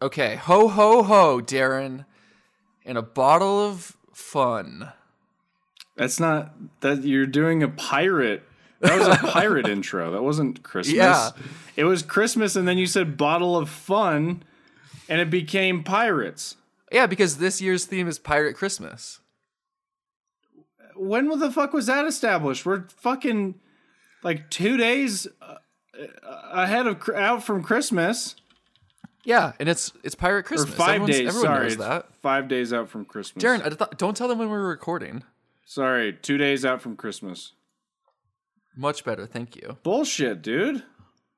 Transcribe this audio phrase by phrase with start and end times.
[0.00, 2.04] Okay, ho ho ho, Darren,
[2.84, 4.92] and a bottle of fun.
[5.96, 8.44] That's not that you're doing a pirate.
[8.80, 10.12] That was a pirate intro.
[10.12, 10.94] That wasn't Christmas.
[10.94, 11.30] Yeah.
[11.76, 14.44] It was Christmas and then you said bottle of fun
[15.08, 16.56] and it became pirates.
[16.92, 19.20] Yeah, because this year's theme is Pirate Christmas.
[20.94, 22.64] When the fuck was that established?
[22.64, 23.56] We're fucking
[24.22, 25.56] like 2 days uh,
[26.52, 28.36] ahead of out from Christmas.
[29.28, 30.74] Yeah, and it's it's Pirate Or Christmas.
[30.74, 31.28] 5 Everyone's- days.
[31.28, 31.62] Everyone Sorry.
[31.68, 32.14] knows that.
[32.22, 33.44] 5 days out from Christmas.
[33.44, 35.22] Darren, I thought, don't tell them when we're recording.
[35.66, 37.52] Sorry, 2 days out from Christmas.
[38.74, 39.76] Much better, thank you.
[39.82, 40.82] Bullshit, dude.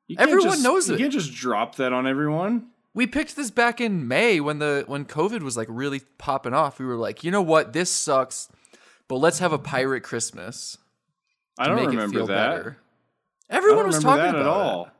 [0.06, 0.98] You Everyone just- knows you it.
[0.98, 2.68] can't just drop that on everyone.
[2.94, 6.78] We picked this back in May when the when COVID was like really popping off.
[6.78, 8.48] We were like, you know what, this sucks,
[9.08, 10.76] but let's have a pirate Christmas.
[11.58, 12.26] I don't remember that.
[12.56, 12.76] better.
[13.48, 14.46] Everyone don't was talking that about at it.
[14.46, 14.90] all.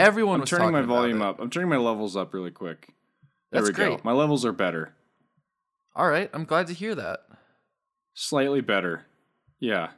[0.00, 1.24] Everyone I'm was turning my volume it.
[1.24, 1.40] up.
[1.40, 2.88] I'm turning my levels up really quick.
[3.50, 3.90] There That's we go.
[3.96, 4.04] great.
[4.04, 4.94] My levels are better.
[5.94, 7.20] All right, I'm glad to hear that.
[8.14, 9.06] Slightly better.
[9.58, 9.90] Yeah.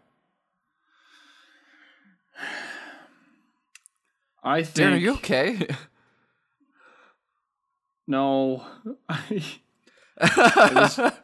[4.42, 5.66] I think Darren, are you okay?
[8.06, 8.64] No.
[9.08, 9.42] I,
[10.20, 11.16] I, just-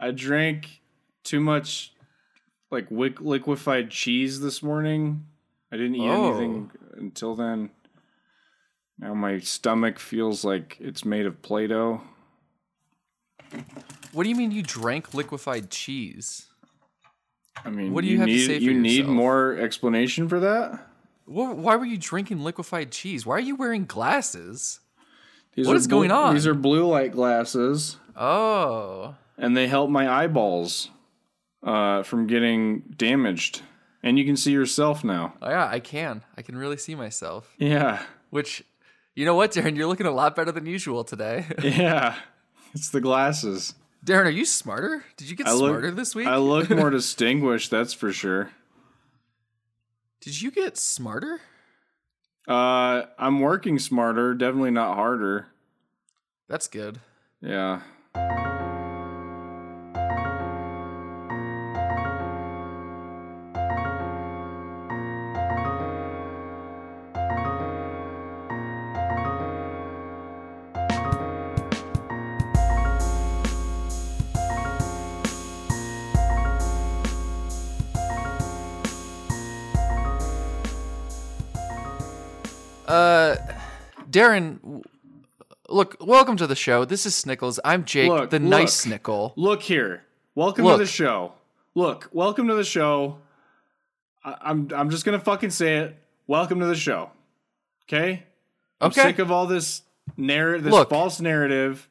[0.00, 0.80] I drank
[1.24, 1.92] too much
[2.70, 5.26] like liquefied cheese this morning.
[5.72, 6.30] I didn't eat Oh.
[6.30, 7.70] anything until then.
[8.98, 12.00] Now my stomach feels like it's made of Play-Doh.
[14.12, 16.46] what do you mean you drank liquefied cheese?
[17.64, 20.40] I mean, What do you have to need, say for You need more explanation for
[20.40, 20.80] that?
[21.26, 23.26] Wh- Why were you drinking liquefied cheese?
[23.26, 24.80] Why are you wearing glasses?
[25.54, 26.34] These What is going on?
[26.34, 30.90] These are blue light glasses, Oh, and they help my eyeballs
[31.62, 33.62] uh, from getting damaged.
[34.02, 35.34] And you can see yourself now.
[35.42, 36.22] oh yeah, I can.
[36.36, 37.52] I can really see myself.
[37.58, 38.62] Yeah, Which,
[39.18, 41.44] you know what, Darren, you're looking a lot better than usual today.
[41.64, 42.14] yeah.
[42.72, 43.74] It's the glasses.
[44.06, 45.04] Darren, are you smarter?
[45.16, 46.28] Did you get I look- smarter this week?
[46.28, 48.52] I look more distinguished, that's for sure.
[50.20, 51.40] Did you get smarter?
[52.46, 55.48] Uh, I'm working smarter, definitely not harder.
[56.48, 57.00] That's good.
[57.40, 57.80] Yeah.
[84.08, 84.82] Darren,
[85.68, 86.84] look, welcome to the show.
[86.84, 87.58] This is Snickles.
[87.64, 89.02] I'm Jake, Look, the nice look.
[89.02, 89.32] Snickle.
[89.36, 90.04] Look here.
[90.34, 90.74] Welcome Look.
[90.78, 91.34] to the show.
[91.74, 93.18] Look, welcome to the show.
[94.24, 95.96] I, I'm I'm just gonna fucking say it.
[96.26, 97.10] Welcome to the show.
[97.84, 98.22] Okay?
[98.80, 99.02] I'm Okay.
[99.02, 99.82] sick of all this
[100.16, 101.88] narrative this false narrative.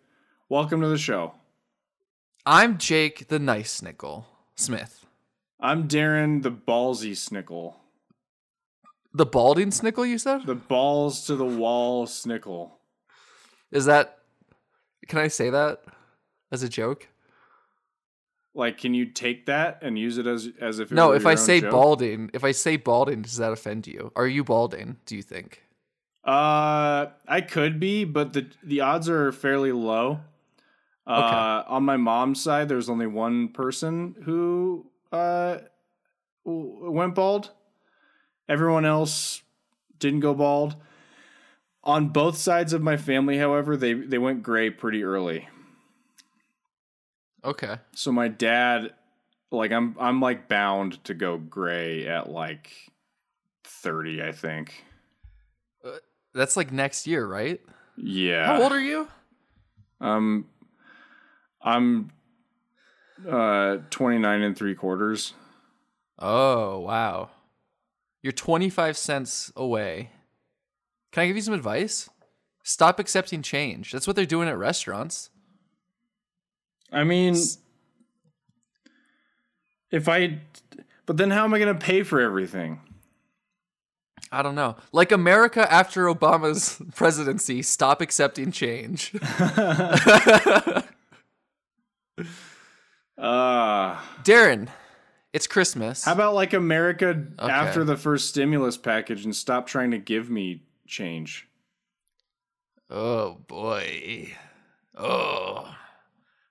[0.49, 1.33] Welcome to the show.
[2.45, 5.05] I'm Jake, the nice Snickle Smith.
[5.59, 7.73] I'm Darren the ballsy snickle.
[9.17, 10.45] The balding Snickle, you said?
[10.45, 12.73] The balls to the wall snickle.
[13.71, 14.19] Is that?
[15.07, 15.81] Can I say that
[16.51, 17.07] as a joke?
[18.53, 21.13] Like, can you take that and use it as as if it No.
[21.13, 21.71] If I say joke?
[21.71, 24.11] balding, if I say balding, does that offend you?
[24.15, 24.97] Are you balding?
[25.07, 25.63] Do you think?
[26.23, 30.19] Uh, I could be, but the the odds are fairly low.
[31.07, 35.57] Uh, on my mom's side, there's only one person who uh
[36.45, 37.49] went bald.
[38.49, 39.41] Everyone else
[39.99, 40.75] didn't go bald.
[41.83, 45.47] On both sides of my family, however, they they went gray pretty early.
[47.43, 47.77] Okay.
[47.93, 48.93] So my dad,
[49.51, 52.71] like, I'm I'm like bound to go gray at like
[53.63, 54.83] thirty, I think.
[56.33, 57.61] That's like next year, right?
[57.95, 58.45] Yeah.
[58.45, 59.07] How old are you?
[59.99, 60.45] Um,
[61.61, 62.11] I'm
[63.27, 65.33] uh 29 and three quarters.
[66.19, 67.29] Oh, wow.
[68.27, 70.09] You're 25 cents away.
[71.13, 72.09] Can I give you some advice?
[72.61, 73.93] Stop accepting change.
[73.93, 75.29] That's what they're doing at restaurants.
[76.91, 77.37] I mean,
[79.91, 80.41] if I,
[81.05, 82.81] but then how am I going to pay for everything?
[84.29, 84.75] I don't know.
[84.91, 89.13] Like America after Obama's presidency, stop accepting change.
[89.21, 90.81] Uh,
[94.25, 94.67] Darren,
[95.37, 96.03] it's Christmas.
[96.03, 100.63] how about like America after the first stimulus package and stop trying to give me
[100.87, 101.47] change?
[102.89, 104.33] oh, boy.
[104.97, 105.75] Oh.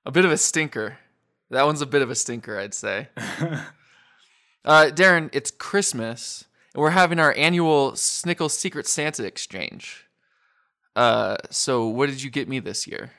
[0.04, 0.98] A bit of a stinker.
[1.50, 3.08] That one's a bit of a stinker, I'd say.
[3.16, 3.64] uh,
[4.64, 10.06] Darren, it's Christmas, and we're having our annual Snickle Secret Santa exchange.
[10.94, 13.10] Uh, so what did you get me this year?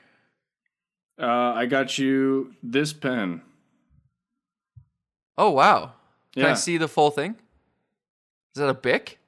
[1.20, 3.42] Uh, I got you this pen.
[5.38, 5.92] Oh wow!
[6.34, 7.36] Can I see the full thing?
[8.54, 9.18] Is that a bic?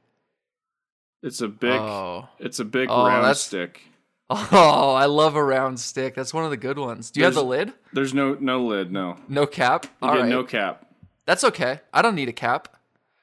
[1.23, 1.73] It's a big.
[1.81, 2.29] Oh.
[2.39, 3.81] It's a big Oh, round stick.
[4.33, 6.15] Oh, I love a round stick.
[6.15, 7.11] That's one of the good ones.
[7.11, 7.73] Do you have the lid?
[7.93, 8.93] There's no no lid.
[8.93, 9.17] No.
[9.29, 9.87] No cap.
[10.01, 10.29] All right.
[10.29, 10.87] no cap.
[11.27, 11.81] That's okay.
[11.93, 12.77] I don't need a cap.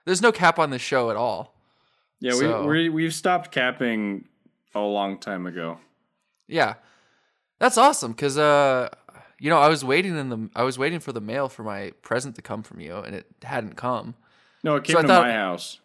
[0.05, 1.53] There's no cap on this show at all.
[2.19, 4.25] Yeah, So- we we we've stopped capping
[4.75, 5.79] a long time ago.
[6.47, 6.75] Yeah,
[7.59, 8.13] that's awesome.
[8.13, 8.89] Cause uh,
[9.39, 11.91] you know, I was waiting in the I was waiting for the mail for my
[12.01, 14.15] present to come from you, and it hadn't come.
[14.63, 15.79] No, it came So to thought- my house.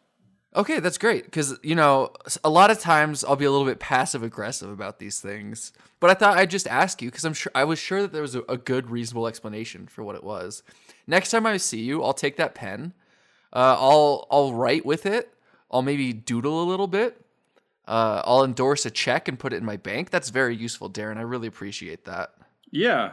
[0.55, 1.33] Okay, that's great.
[1.33, 2.13] Cause you know,
[2.45, 6.11] a lot of times I'll be a little bit passive aggressive about these things, but
[6.11, 8.35] I thought I'd just ask you because I'm sure I was sure that there was
[8.35, 10.63] a, a good, reasonable explanation for what it was.
[11.07, 12.93] Next time I see you, I'll take that pen.
[13.51, 15.33] Uh, I'll I'll write with it.
[15.71, 17.25] I'll maybe doodle a little bit.
[17.89, 20.11] Uh, I'll endorse a check and put it in my bank.
[20.11, 21.17] That's very useful, Darren.
[21.17, 22.35] I really appreciate that.
[22.71, 23.13] Yeah.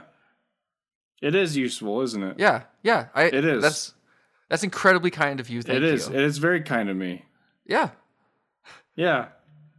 [1.21, 2.39] It is useful, isn't it?
[2.39, 3.07] Yeah, yeah.
[3.13, 3.61] I, It is.
[3.61, 3.93] That's
[4.49, 5.61] that's incredibly kind of you.
[5.61, 6.07] Thank it is.
[6.07, 6.15] you.
[6.15, 7.25] It is very kind of me.
[7.65, 7.91] yeah.
[8.95, 9.27] Yeah.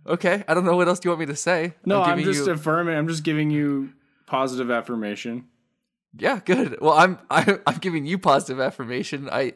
[0.06, 0.44] Okay.
[0.48, 1.74] I don't know what else do you want me to say.
[1.84, 2.96] No, I'm, giving just you- affirming.
[2.96, 3.92] I'm just giving you
[4.26, 5.46] positive affirmation.
[6.18, 6.80] Yeah, good.
[6.80, 9.28] Well, I'm I'm I'm giving you positive affirmation.
[9.30, 9.54] I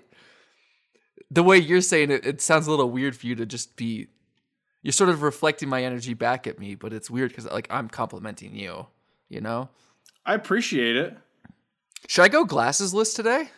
[1.30, 4.08] the way you're saying it, it sounds a little weird for you to just be.
[4.82, 7.88] You're sort of reflecting my energy back at me, but it's weird because like I'm
[7.88, 8.86] complimenting you.
[9.30, 9.70] You know?
[10.26, 11.16] I appreciate it.
[12.06, 13.48] Should I go glasses list today?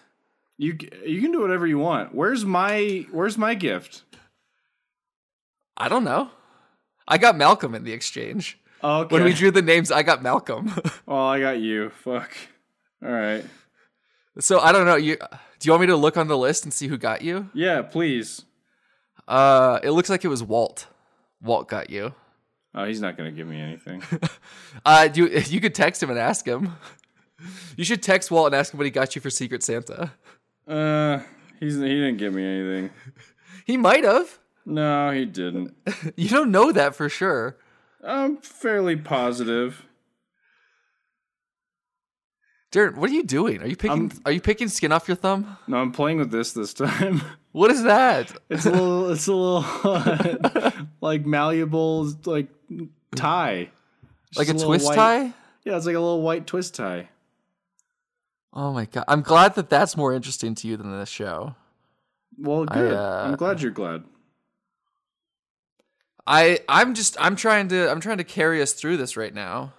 [0.58, 2.14] You you can do whatever you want.
[2.14, 4.02] Where's my Where's my gift?
[5.76, 6.31] I don't know.
[7.06, 8.58] I got Malcolm in the exchange.
[8.82, 9.14] Okay.
[9.14, 10.72] When we drew the names, I got Malcolm.
[11.08, 11.90] oh, I got you.
[11.90, 12.32] Fuck.
[13.04, 13.44] All right.
[14.38, 14.96] so I don't know.
[14.96, 17.50] You do you want me to look on the list and see who got you?
[17.52, 18.44] Yeah, please.
[19.28, 20.87] Uh, it looks like it was Walt.
[21.43, 22.14] Walt got you.
[22.75, 24.02] Oh, he's not gonna give me anything.
[24.84, 26.76] Uh, you you could text him and ask him.
[27.77, 30.12] You should text Walt and ask him what he got you for Secret Santa.
[30.67, 31.19] uh,
[31.61, 32.91] he's he didn't give me anything.
[33.67, 34.38] He might have.
[34.65, 35.75] No, he didn't.
[36.17, 37.56] You don't know that for sure.
[38.05, 39.85] I'm fairly positive.
[42.73, 43.62] Darren, what are you doing?
[43.62, 44.11] Are you picking?
[44.11, 45.56] I'm- are you picking skin off your thumb?
[45.67, 47.23] No, I'm playing with this this time.
[47.56, 48.32] What is that?
[48.50, 52.49] It's a little, it's a little like malleable, like
[53.15, 53.71] tie.
[54.29, 55.32] It's like a little twist white- tie?
[55.65, 57.09] Yeah, it's like a little white twist tie.
[58.52, 59.04] Oh my god!
[59.08, 61.54] I'm glad that that's more interesting to you than this show.
[62.38, 62.93] Well, I, good.
[62.94, 64.04] uh, I'm glad you're glad.
[66.26, 69.75] I I'm just I'm trying to I'm trying to carry us through this right now.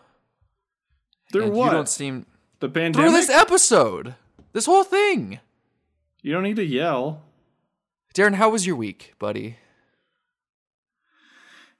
[1.31, 1.65] Through and what?
[1.65, 2.25] You don't seem
[2.59, 4.15] the pandemic through this episode.
[4.53, 5.39] This whole thing.
[6.21, 7.23] you don't need to yell.
[8.15, 9.57] Darren, how was your week, buddy?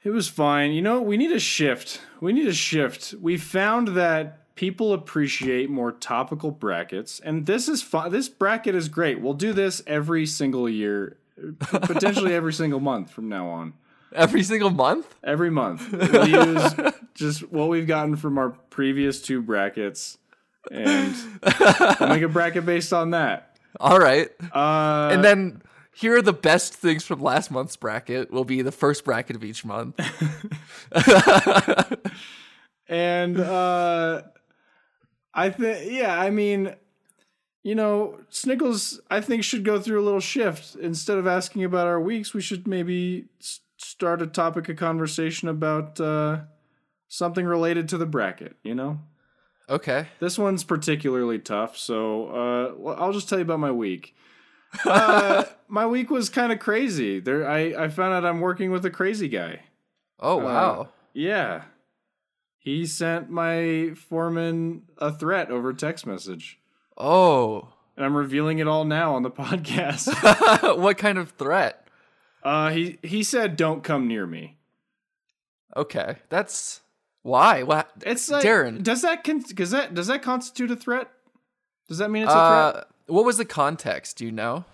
[0.04, 0.72] It was fine.
[0.72, 2.02] You know, we need a shift.
[2.22, 3.14] We need a shift.
[3.20, 8.12] We found that people appreciate more topical brackets, and this is fun.
[8.12, 9.22] This bracket is great.
[9.22, 11.18] We'll do this every single year,
[11.60, 13.74] potentially every single month from now on.
[14.14, 15.16] Every single month?
[15.24, 16.74] Every month, we'll use
[17.14, 20.18] just what we've gotten from our previous two brackets,
[20.70, 21.16] and
[22.00, 23.58] we'll make a bracket based on that.
[23.80, 24.30] All right.
[24.54, 25.62] Uh, and then
[25.94, 28.32] here are the best things from last month's bracket.
[28.32, 30.00] Will be the first bracket of each month.
[32.90, 34.22] and uh
[35.38, 36.76] i think yeah i mean
[37.64, 41.88] you know snickles i think should go through a little shift instead of asking about
[41.88, 46.40] our weeks we should maybe s- start a topic of conversation about uh
[47.08, 49.00] something related to the bracket you know
[49.70, 50.08] Okay.
[50.20, 52.28] this one's particularly tough so
[52.86, 54.16] uh i'll just tell you about my week
[54.86, 58.86] uh my week was kind of crazy there i i found out i'm working with
[58.86, 59.62] a crazy guy
[60.20, 60.90] Oh wow.
[61.14, 61.64] yeah.
[62.68, 66.60] He sent my foreman a threat over text message.
[66.98, 67.70] oh.
[67.96, 70.78] And I'm revealing it all now on the podcast.
[70.78, 71.88] what kind of threat?
[72.44, 74.58] uh he he said don't come near me.
[75.78, 76.18] Okay.
[76.28, 76.82] That's
[77.24, 77.64] why.
[77.64, 77.90] What?
[78.06, 78.84] It's like Darren.
[78.84, 81.10] does that con- does that does that constitute a threat?
[81.88, 82.76] Does that mean it's a threat?
[82.76, 84.18] Uh, what was the context?
[84.18, 84.66] Do you know?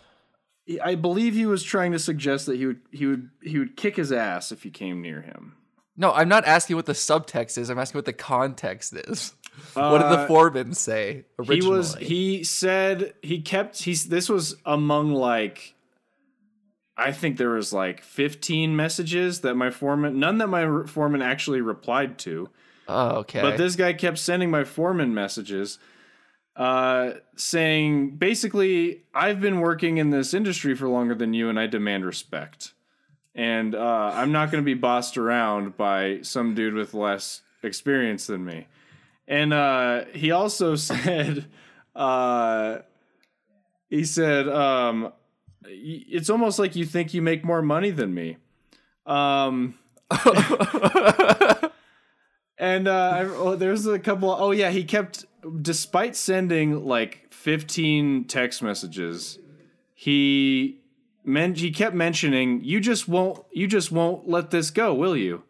[0.83, 3.97] I believe he was trying to suggest that he would he would he would kick
[3.97, 5.57] his ass if you came near him.
[5.95, 7.69] No, I'm not asking what the subtext is.
[7.69, 9.33] I'm asking what the context is.
[9.73, 11.61] what did the Uh, foreman say originally?
[11.61, 15.75] He was he said he kept he's this was among like
[16.97, 21.61] I think there was like 15 messages that my foreman none that my foreman actually
[21.61, 22.49] replied to.
[22.87, 23.41] oh, okay.
[23.41, 25.77] But this guy kept sending my foreman messages
[26.55, 31.67] uh saying basically I've been working in this industry for longer than you and I
[31.67, 32.72] demand respect.
[33.35, 38.27] And uh, I'm not going to be bossed around by some dude with less experience
[38.27, 38.67] than me.
[39.27, 41.47] And uh, he also said,
[41.95, 42.79] uh,
[43.89, 45.11] he said, um,
[45.65, 48.37] it's almost like you think you make more money than me.
[49.05, 49.79] Um,
[52.57, 54.29] and uh, oh, there's a couple.
[54.29, 55.25] Oh yeah, he kept,
[55.61, 59.39] despite sending like 15 text messages,
[59.93, 60.82] he
[61.23, 65.43] men he kept mentioning you just won't you just won't let this go, will you?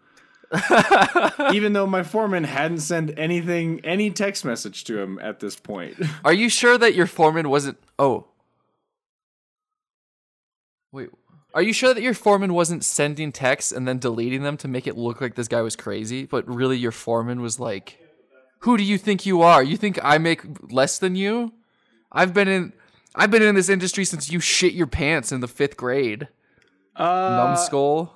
[1.52, 5.98] Even though my foreman hadn't sent anything any text message to him at this point.
[6.26, 8.28] Are you sure that your foreman wasn't Oh.
[10.92, 11.10] Wait.
[11.56, 14.88] Are you sure that your foreman wasn't sending texts and then deleting them to make
[14.88, 18.00] it look like this guy was crazy, but really your foreman was like,
[18.60, 19.62] "Who do you think you are?
[19.62, 21.54] You think I make less than you?
[22.12, 22.74] I've been in
[23.16, 26.28] I've been in this industry since you shit your pants in the 5th grade."
[26.96, 28.14] Uh, Numbskull.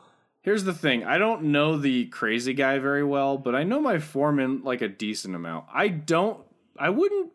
[0.47, 1.03] Here's the thing.
[1.03, 4.87] I don't know the crazy guy very well, but I know my foreman like a
[4.87, 5.65] decent amount.
[5.73, 6.39] I don't
[6.79, 7.31] I wouldn't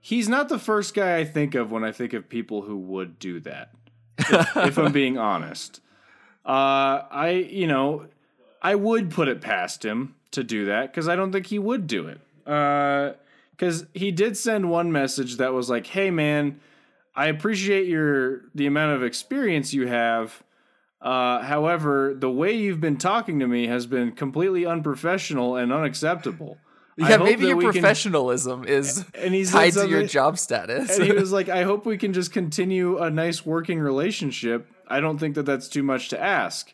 [0.00, 3.18] He's not the first guy I think of when I think of people who would
[3.18, 3.72] do that.
[4.16, 5.82] If, if I'm being honest.
[6.46, 8.06] Uh I, you know,
[8.62, 11.86] I would put it past him to do that cuz I don't think he would
[11.86, 12.20] do it.
[12.46, 13.12] Uh
[13.58, 16.60] cuz he did send one message that was like, "Hey man,
[17.14, 20.42] I appreciate your the amount of experience you have."
[21.00, 26.58] Uh, however, the way you've been talking to me has been completely unprofessional and unacceptable.
[26.96, 30.98] Yeah, maybe your we can- professionalism is and he said tied to your job status.
[30.98, 34.66] and he was like, "I hope we can just continue a nice working relationship.
[34.88, 36.72] I don't think that that's too much to ask."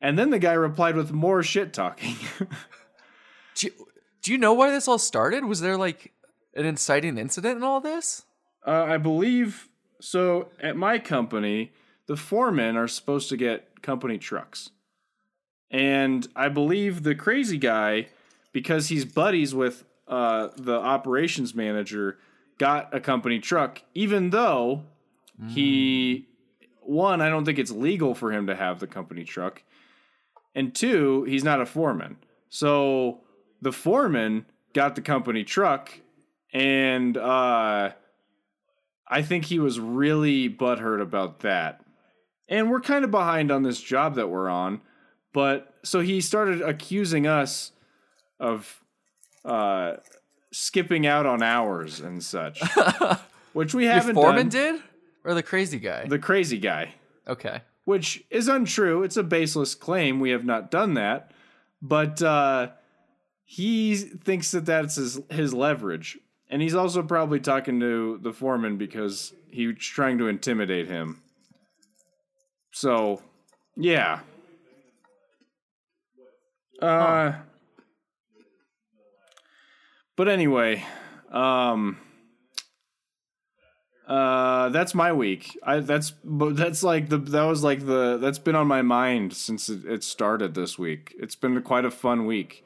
[0.00, 2.16] And then the guy replied with more shit talking.
[4.22, 5.44] do, you, know why this all started?
[5.44, 6.12] Was there like
[6.54, 8.24] an inciting incident in all this?
[8.66, 9.68] uh, I believe
[10.00, 10.48] so.
[10.60, 11.72] At my company,
[12.06, 14.70] the foremen are supposed to get company trucks,
[15.70, 18.08] and I believe the crazy guy,
[18.52, 22.18] because he's buddies with uh, the operations manager,
[22.58, 24.84] got a company truck, even though
[25.48, 26.28] he
[26.80, 29.62] one, I don't think it's legal for him to have the company truck.
[30.54, 32.16] And two, he's not a foreman.
[32.48, 33.21] So
[33.62, 35.90] the foreman got the company truck
[36.52, 37.90] and uh
[39.08, 41.84] I think he was really butthurt about that.
[42.48, 44.80] And we're kind of behind on this job that we're on,
[45.34, 47.72] but so he started accusing us
[48.38, 48.82] of
[49.44, 49.94] uh
[50.52, 52.60] skipping out on hours and such.
[53.52, 54.74] which we haven't foreman done.
[54.74, 54.82] did?
[55.24, 56.06] Or the crazy guy?
[56.06, 56.94] The crazy guy
[57.28, 57.62] okay.
[57.84, 59.02] which is untrue.
[59.02, 60.20] It's a baseless claim.
[60.20, 61.32] We have not done that,
[61.80, 62.68] but uh,
[63.52, 66.18] he thinks that that's his his leverage,
[66.48, 71.20] and he's also probably talking to the foreman because he's trying to intimidate him.
[72.70, 73.20] So,
[73.76, 74.20] yeah.
[76.80, 77.32] Uh.
[80.16, 80.82] But anyway,
[81.30, 81.98] um.
[84.08, 85.58] Uh, that's my week.
[85.62, 89.34] I that's but that's like the that was like the that's been on my mind
[89.34, 91.14] since it, it started this week.
[91.18, 92.64] It's been quite a fun week.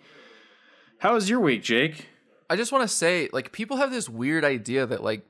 [0.98, 2.08] How was your week, Jake?
[2.48, 5.26] I just want to say, like, people have this weird idea that like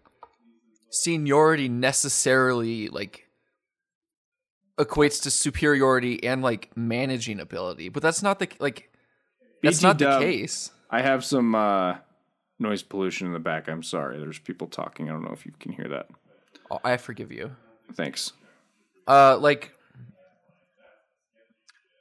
[0.90, 3.26] seniority necessarily like
[4.78, 8.90] equates to superiority and like managing ability, but that's not the like
[9.62, 10.70] that's BT not the case.
[10.90, 11.96] I have some uh,
[12.58, 13.68] noise pollution in the back.
[13.68, 14.18] I'm sorry.
[14.18, 15.08] There's people talking.
[15.08, 16.08] I don't know if you can hear that.
[16.70, 17.56] Oh, I forgive you.
[17.94, 18.32] Thanks.
[19.06, 19.73] Uh, like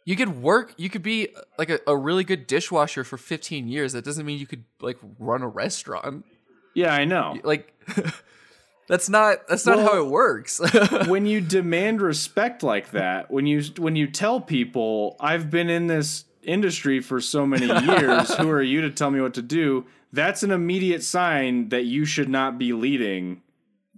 [0.06, 0.74] you could work.
[0.78, 3.94] You could be uh, like a, a really good dishwasher for 15 years.
[3.94, 6.26] That doesn't mean you could like run a restaurant.
[6.74, 7.38] Yeah, I know.
[7.44, 7.74] Like
[8.88, 10.62] that's not that's not how it works.
[11.08, 15.88] when you demand respect like that, when you when you tell people I've been in
[15.88, 19.86] this industry for so many years, who are you to tell me what to do?
[20.14, 23.42] That's an immediate sign that you should not be leading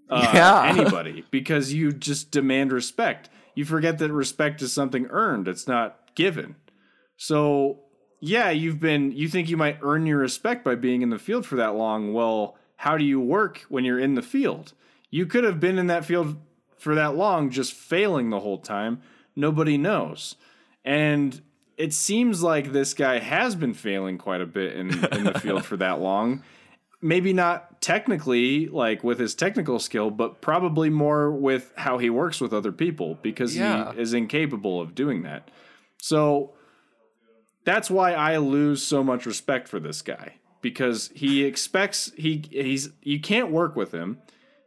[0.10, 0.66] uh, Yeah.
[0.66, 3.30] anybody because you just demand respect.
[3.58, 6.58] You forget that respect is something earned; it's not given.
[7.16, 7.80] So,
[8.20, 11.44] yeah, you've been you think you might earn your respect by being in the field
[11.44, 12.14] for that long.
[12.14, 14.74] Well, how do you work when you're in the field?
[15.10, 16.38] You could have been in that field
[16.78, 19.02] for that long just failing the whole time.
[19.36, 20.36] Nobody knows.
[20.86, 21.42] And
[21.78, 25.66] it seems like this guy has been failing quite a bit in, in the field
[25.66, 26.44] for that long.
[27.02, 32.42] Maybe not technically, like with his technical skill, but probably more with how he works
[32.42, 33.94] with other people because Yeah.
[33.94, 35.52] he is incapable of doing that.
[36.02, 36.54] So
[37.66, 42.90] that's why I lose so much respect for this guy because he expects he he's
[43.04, 44.18] you can't work with him.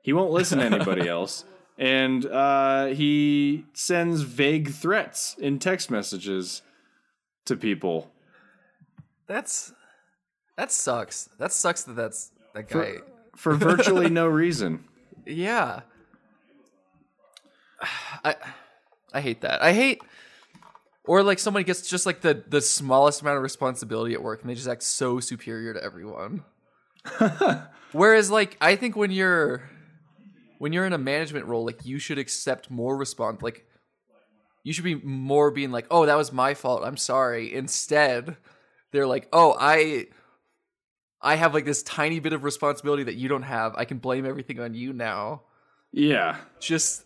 [0.02, 1.44] He won't listen to anybody else,
[1.78, 6.62] and uh, he sends vague threats in text messages
[7.46, 8.10] to people.
[9.26, 9.72] That's
[10.60, 11.30] that sucks.
[11.38, 12.96] That sucks that that's that guy.
[13.34, 14.84] For, for virtually no reason.
[15.24, 15.80] Yeah.
[18.24, 18.36] I
[19.14, 19.62] I hate that.
[19.62, 20.02] I hate
[21.04, 24.50] or like somebody gets just like the the smallest amount of responsibility at work and
[24.50, 26.44] they just act so superior to everyone.
[27.92, 29.62] Whereas like I think when you're
[30.58, 33.64] when you're in a management role, like you should accept more respond like
[34.62, 36.82] you should be more being like, "Oh, that was my fault.
[36.84, 38.36] I'm sorry." Instead,
[38.92, 40.08] they're like, "Oh, I
[41.22, 43.74] I have like this tiny bit of responsibility that you don't have.
[43.76, 45.42] I can blame everything on you now."
[45.92, 46.36] Yeah.
[46.60, 47.04] Just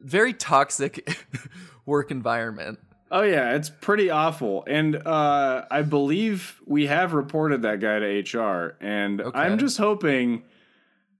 [0.00, 1.16] very toxic
[1.86, 2.78] work environment.
[3.10, 4.64] Oh yeah, it's pretty awful.
[4.66, 9.38] And uh, I believe we have reported that guy to HR, and Okay.
[9.38, 10.42] I'm just hoping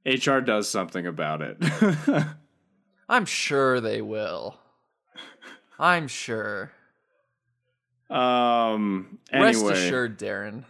[0.06, 1.56] HR does something about it.
[3.08, 4.56] I'm sure they will.
[5.78, 6.72] I'm sure.
[8.10, 9.18] um.
[9.32, 10.64] Rest assured, Darren.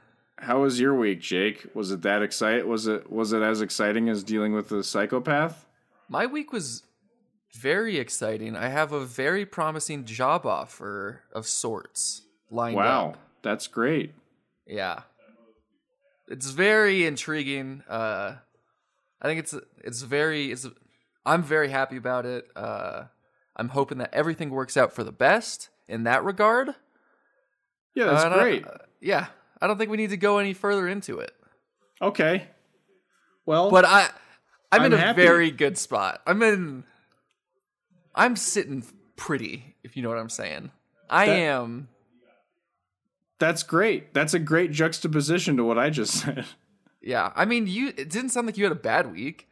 [0.45, 1.67] How was your week, Jake?
[1.75, 2.67] Was it that excite?
[2.67, 5.67] Was it was it as exciting as dealing with the psychopath?
[6.09, 6.83] My week was
[7.55, 8.57] very exciting.
[8.57, 13.15] I have a very promising job offer of sorts lined Wow, up.
[13.17, 14.15] Wow, that's great.
[14.67, 15.03] Yeah.
[16.29, 17.83] It's very intriguing.
[17.89, 18.37] Uh
[19.21, 20.67] I think it's it's very it's
[21.27, 22.47] I'm very happy about it.
[22.57, 23.05] Uh
[23.57, 26.75] I'm hoping that everything works out for the best in that regard.
[27.95, 28.67] Yeah, that's Uh, I- great.
[28.67, 29.27] uh, yeah.
[29.61, 31.33] I don't think we need to go any further into it.
[32.03, 32.49] okay.
[33.47, 34.09] Well, But I
[34.73, 35.23] I'm, in I'm a happy.
[35.23, 36.23] very good spot.
[36.27, 36.85] I'm in
[38.15, 38.85] I'm sitting
[39.17, 40.71] pretty, if you know what I'm saying.
[41.11, 41.89] I That- am
[43.39, 44.15] that's great.
[44.15, 46.47] That's a great juxtaposition to what I just said.
[47.03, 47.33] yeah.
[47.37, 49.49] I mean you it didn't sound like you had a bad week.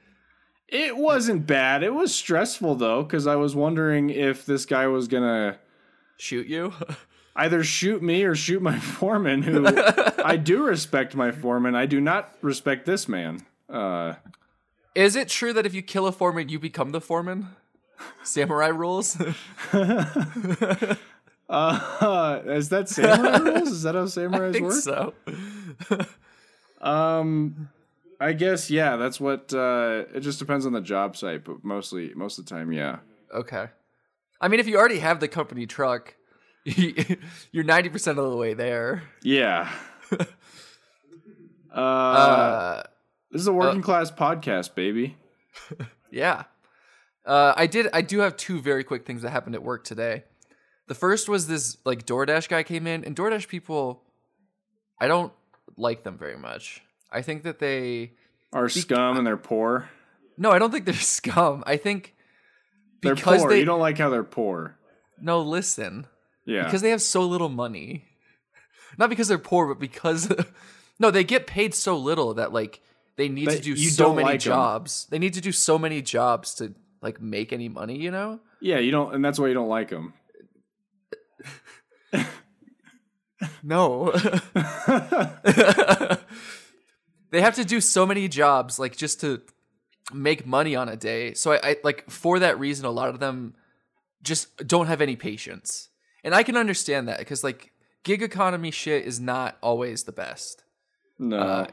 [0.68, 1.82] It wasn't bad.
[1.82, 5.58] It was stressful though, because I was wondering if this guy was gonna
[6.18, 6.72] Shoot you.
[7.36, 9.42] either shoot me or shoot my foreman.
[9.42, 9.66] Who
[10.24, 11.74] I do respect my foreman.
[11.74, 13.44] I do not respect this man.
[13.68, 14.14] Uh,
[14.94, 17.48] Is it true that if you kill a foreman, you become the foreman?
[18.24, 19.16] Samurai rules.
[21.48, 23.68] uh, is that samurai rules?
[23.70, 24.82] Is that how I samurais think work?
[24.82, 25.14] so.
[26.80, 27.68] Um,
[28.20, 28.96] I guess yeah.
[28.96, 29.54] That's what.
[29.54, 32.98] Uh, it just depends on the job site, but mostly most of the time, yeah.
[33.32, 33.66] Okay.
[34.40, 36.16] I mean, if you already have the company truck,
[37.52, 39.02] you're ninety percent of the way there.
[39.22, 39.70] Yeah.
[41.74, 42.82] uh, Uh,
[43.30, 45.16] this is a working class podcast, baby.
[46.10, 46.44] yeah.
[47.24, 47.88] Uh, I did.
[47.92, 50.24] I do have two very quick things that happened at work today.
[50.88, 54.02] The first was this like DoorDash guy came in, and DoorDash people,
[55.00, 55.32] I don't
[55.76, 56.82] like them very much.
[57.10, 58.12] I think that they
[58.52, 59.88] Are scum and they're poor.
[60.36, 61.62] no, I don't think they're scum.
[61.66, 62.14] I think
[63.02, 63.48] They're poor.
[63.48, 64.76] they You don't like how they're poor.
[65.20, 66.06] no listen.
[66.44, 66.64] Yeah.
[66.64, 68.04] because they have so little money.
[68.98, 70.30] Not because they're poor, but because
[70.98, 72.80] no, they get paid so little that like
[73.16, 75.06] they need That to do so many like jobs.
[75.10, 78.40] They need to do so many jobs to like make any money, you know?
[78.60, 80.14] yeah, you don't, and that's why you don't like them.
[83.62, 84.12] No.
[87.30, 89.40] they have to do so many jobs like just to
[90.12, 91.34] make money on a day.
[91.34, 93.54] So I, I like for that reason a lot of them
[94.22, 95.88] just don't have any patience.
[96.24, 97.72] And I can understand that because like
[98.04, 100.64] gig economy shit is not always the best.
[101.18, 101.66] No, Uh,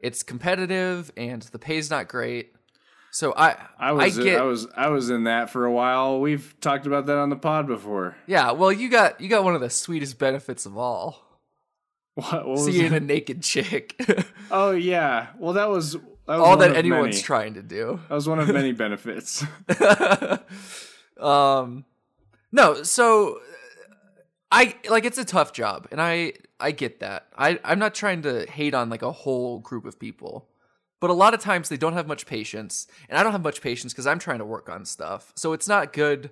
[0.00, 2.54] it's competitive and the pay's not great.
[3.12, 6.20] So I I was, I get I was, I was in that for a while.
[6.20, 8.16] We've talked about that on the pod before.
[8.26, 8.52] yeah.
[8.52, 11.40] Well, you got you got one of the sweetest benefits of all:
[12.14, 14.00] What, what was seeing a naked chick.
[14.52, 15.28] Oh yeah.
[15.38, 17.22] Well, that was, that was all that anyone's many.
[17.22, 18.00] trying to do.
[18.08, 19.44] That was one of many benefits.
[21.20, 21.84] um,
[22.52, 22.82] no.
[22.82, 23.38] So
[24.52, 27.28] I like it's a tough job, and I I get that.
[27.36, 30.48] I I'm not trying to hate on like a whole group of people.
[31.00, 33.62] But a lot of times they don't have much patience, and I don't have much
[33.62, 35.32] patience because I'm trying to work on stuff.
[35.34, 36.30] So it's not good.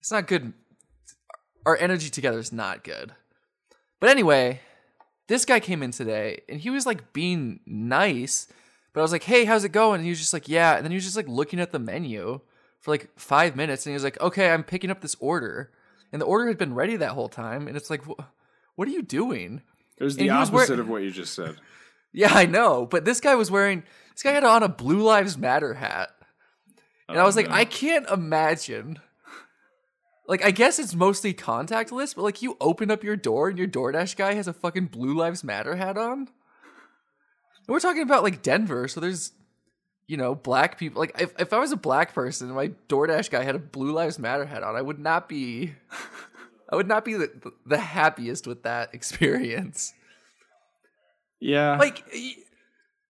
[0.00, 0.54] It's not good.
[1.66, 3.12] Our energy together is not good.
[4.00, 4.60] But anyway,
[5.28, 8.48] this guy came in today, and he was like being nice.
[8.92, 10.84] But I was like, "Hey, how's it going?" And he was just like, "Yeah." And
[10.84, 12.40] then he was just like looking at the menu
[12.80, 15.72] for like five minutes, and he was like, "Okay, I'm picking up this order."
[16.14, 18.22] And the order had been ready that whole time, and it's like, "Wh-
[18.76, 19.62] "What are you doing?"
[19.98, 21.56] It was the he was opposite of what you just said.
[22.16, 22.86] Yeah, I know.
[22.86, 26.10] But this guy was wearing this guy had on a Blue Lives Matter hat.
[27.08, 27.54] And I was like, no.
[27.56, 29.00] I can't imagine.
[30.28, 33.66] Like, I guess it's mostly contactless, but like you open up your door and your
[33.66, 36.18] DoorDash guy has a fucking Blue Lives Matter hat on.
[36.20, 36.28] And
[37.66, 39.32] we're talking about like Denver, so there's
[40.06, 41.00] you know, black people.
[41.00, 43.92] Like, if, if I was a black person and my DoorDash guy had a Blue
[43.92, 45.74] Lives Matter hat on, I would not be,
[46.70, 49.94] I would not be the, the happiest with that experience.
[51.40, 51.76] Yeah.
[51.76, 52.04] Like,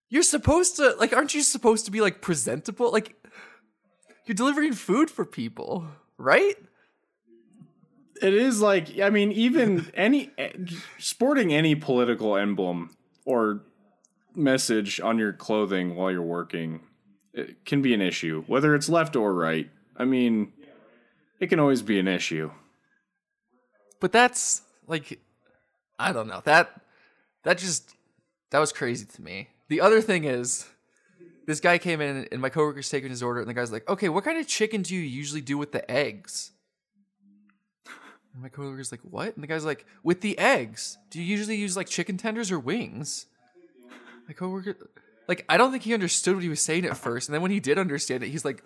[0.09, 2.93] you're supposed to, like, aren't you supposed to be, like, presentable?
[2.93, 3.15] Like,
[4.27, 5.87] you're delivering food for people,
[6.19, 6.57] right?
[8.23, 10.53] it is like I mean, even any eh,
[10.99, 12.91] sporting any political emblem
[13.25, 13.63] or
[14.35, 16.81] message on your clothing while you're working
[17.35, 19.69] it can be an issue, whether it's left or right.
[19.97, 20.53] I mean,
[21.41, 22.51] it can always be an issue.
[24.01, 25.21] But that's like,
[25.99, 26.81] I don't know that
[27.43, 27.95] that just
[28.51, 29.49] that was crazy to me.
[29.69, 30.67] The other thing is.
[31.47, 34.09] This guy came in and my coworker's taking his order, and the guy's like, "Okay,
[34.09, 36.53] what kind of chicken do you usually do with the eggs?"
[38.33, 41.57] And my coworker's like, "What?" And the guy's like, "With the eggs, do you usually
[41.57, 43.27] use like chicken tenders or wings?"
[44.27, 44.77] My coworker,
[45.29, 47.51] like, I don't think he understood what he was saying at first, and then when
[47.51, 48.63] he did understand it, he's like,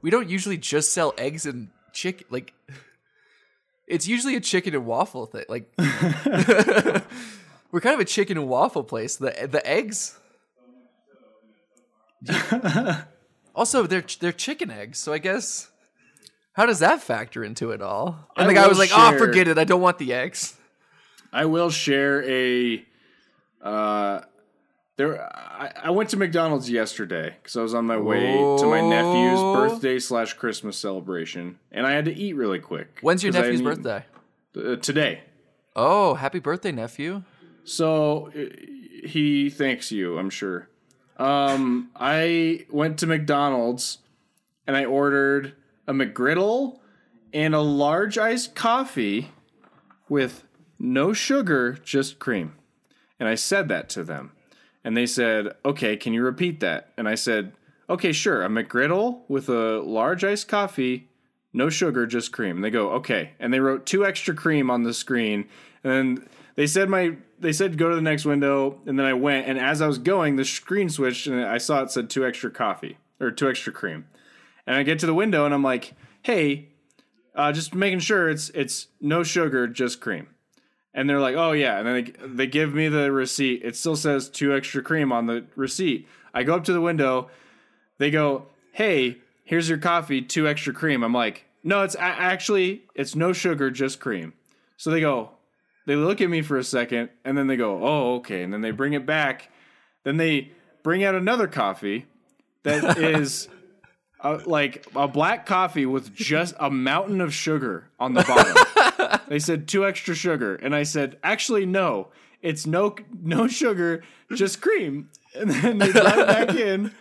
[0.00, 2.26] "We don't usually just sell eggs and chicken.
[2.30, 2.54] Like,
[3.86, 5.44] it's usually a chicken and waffle thing.
[5.48, 9.16] Like, we're kind of a chicken and waffle place.
[9.16, 10.18] The the eggs."
[13.54, 15.70] also, they're they're chicken eggs, so I guess
[16.52, 18.28] how does that factor into it all?
[18.36, 19.58] And I the guy was like, "Oh, forget it.
[19.58, 20.56] I don't want the eggs."
[21.32, 22.84] I will share a.
[23.62, 24.20] Uh,
[25.02, 28.80] there, I, I went to McDonald's yesterday because I was on my way to my
[28.80, 32.98] nephew's birthday slash Christmas celebration, and I had to eat really quick.
[33.00, 34.04] When's your nephew's birthday?
[34.56, 35.22] Uh, today.
[35.74, 37.24] Oh, happy birthday, nephew!
[37.64, 38.44] So uh,
[39.04, 40.68] he thanks you, I'm sure.
[41.16, 43.98] Um, I went to McDonald's
[44.66, 45.54] and I ordered
[45.86, 46.78] a McGriddle
[47.32, 49.30] and a large iced coffee
[50.08, 50.44] with
[50.78, 52.54] no sugar, just cream.
[53.20, 54.32] And I said that to them.
[54.84, 56.92] And they said, okay, can you repeat that?
[56.96, 57.52] And I said,
[57.88, 58.42] okay, sure.
[58.42, 61.08] A McGriddle with a large iced coffee,
[61.52, 62.56] no sugar, just cream.
[62.56, 63.32] And they go, okay.
[63.38, 65.48] And they wrote two extra cream on the screen.
[65.84, 68.80] And they said my they said go to the next window.
[68.86, 69.46] And then I went.
[69.46, 72.50] And as I was going, the screen switched and I saw it said two extra
[72.50, 74.06] coffee or two extra cream.
[74.66, 76.68] And I get to the window and I'm like, hey,
[77.34, 80.28] uh, just making sure it's it's no sugar, just cream.
[80.94, 81.78] And they're like, oh yeah.
[81.78, 83.62] And then they, they give me the receipt.
[83.64, 86.06] It still says two extra cream on the receipt.
[86.34, 87.30] I go up to the window.
[87.98, 91.02] They go, hey, here's your coffee, two extra cream.
[91.02, 94.34] I'm like, no, it's a- actually it's no sugar, just cream.
[94.76, 95.30] So they go,
[95.86, 98.42] they look at me for a second, and then they go, oh okay.
[98.42, 99.50] And then they bring it back.
[100.04, 100.52] Then they
[100.82, 102.06] bring out another coffee
[102.64, 103.48] that is.
[104.22, 109.20] Uh, like a black coffee with just a mountain of sugar on the bottom.
[109.28, 112.08] they said two extra sugar, and I said, actually no,
[112.40, 115.10] it's no no sugar, just cream.
[115.34, 115.94] And then they it
[116.26, 116.92] back in,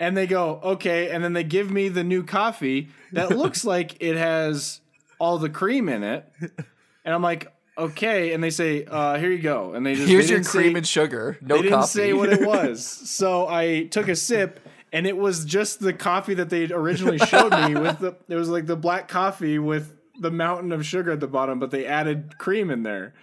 [0.00, 3.96] and they go okay, and then they give me the new coffee that looks like
[4.02, 4.80] it has
[5.20, 9.40] all the cream in it, and I'm like okay, and they say uh, here you
[9.42, 11.38] go, and they just Here's they your cream say- and sugar.
[11.40, 11.88] No they didn't coffee.
[12.00, 12.84] say what it was.
[12.84, 14.58] So I took a sip
[14.92, 18.48] and it was just the coffee that they originally showed me with the it was
[18.48, 22.36] like the black coffee with the mountain of sugar at the bottom, but they added
[22.38, 23.14] cream in there.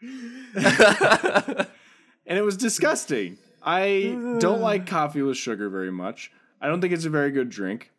[0.56, 1.68] and
[2.26, 3.38] it was disgusting.
[3.62, 6.32] I don't like coffee with sugar very much.
[6.60, 7.90] I don't think it's a very good drink.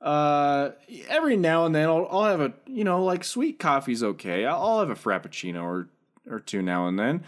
[0.00, 0.70] Uh,
[1.08, 4.46] every now and then I'll, I'll have a you know like sweet coffee's okay.
[4.46, 5.88] I'll, I'll have a frappuccino or
[6.30, 7.24] or two now and then,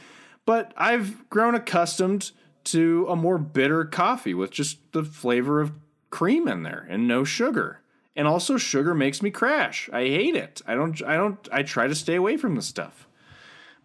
[0.46, 2.32] but I've grown accustomed
[2.64, 5.72] to a more bitter coffee with just the flavor of
[6.10, 7.80] cream in there and no sugar.
[8.14, 9.88] And also sugar makes me crash.
[9.92, 10.60] I hate it.
[10.66, 13.08] I don't I don't I try to stay away from the stuff.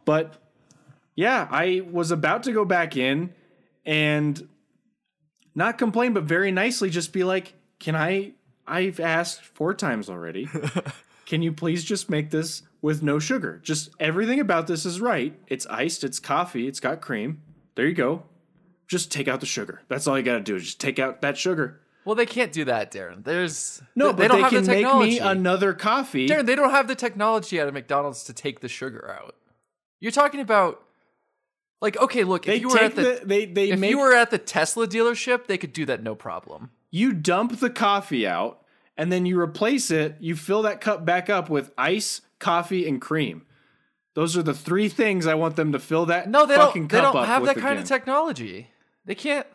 [0.03, 0.35] But
[1.15, 3.33] yeah, I was about to go back in
[3.85, 4.47] and
[5.55, 8.33] not complain but very nicely just be like, "Can I
[8.67, 10.49] I've asked four times already.
[11.25, 13.59] Can you please just make this with no sugar?
[13.63, 15.39] Just everything about this is right.
[15.47, 17.41] It's iced, it's coffee, it's got cream.
[17.75, 18.23] There you go.
[18.87, 19.81] Just take out the sugar.
[19.89, 20.55] That's all you got to do.
[20.55, 21.81] is Just take out that sugar.
[22.05, 23.23] Well, they can't do that, Darren.
[23.25, 25.11] There's No, they, but they, don't have can the make technology.
[25.11, 26.27] me another coffee.
[26.29, 29.35] Darren, they don't have the technology at a McDonald's to take the sugar out.
[29.99, 30.81] You're talking about
[31.81, 33.99] like okay, look, they if you were at the, the, they they if make you
[33.99, 36.71] were at the Tesla dealership, they could do that no problem.
[36.91, 38.61] you dump the coffee out
[38.95, 43.01] and then you replace it, you fill that cup back up with ice, coffee, and
[43.01, 43.43] cream.
[44.15, 47.01] Those are the three things I want them to fill that No, they fucking don't.
[47.01, 47.83] They cup don't have that kind again.
[47.83, 48.69] of technology.
[49.07, 49.47] They can't.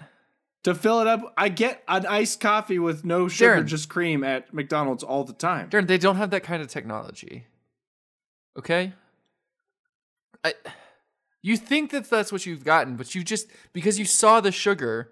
[0.64, 1.32] to fill it up.
[1.36, 3.66] I get an iced coffee with no sugar, Darren.
[3.66, 5.70] just cream at McDonald's all the time.
[5.70, 7.46] Darren, they don't have that kind of technology.
[8.58, 8.94] Okay?
[10.44, 10.54] I
[11.42, 15.10] you think that that's what you've gotten, but you just because you saw the sugar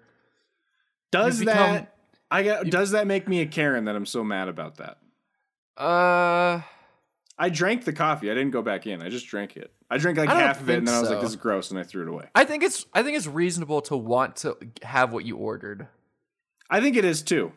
[1.11, 1.95] Does You've that
[2.29, 4.97] I got does that make me a Karen that I'm so mad about that?
[5.81, 6.61] Uh,
[7.41, 8.29] I drank the coffee.
[8.29, 9.01] I didn't go back in.
[9.01, 9.73] I just drank it.
[9.89, 11.71] I drank like I half of it and then I was like, this is gross,
[11.71, 12.27] and I threw it away.
[12.35, 15.87] I think it's I think it's reasonable to want to have what you ordered.
[16.69, 17.51] I think it is too.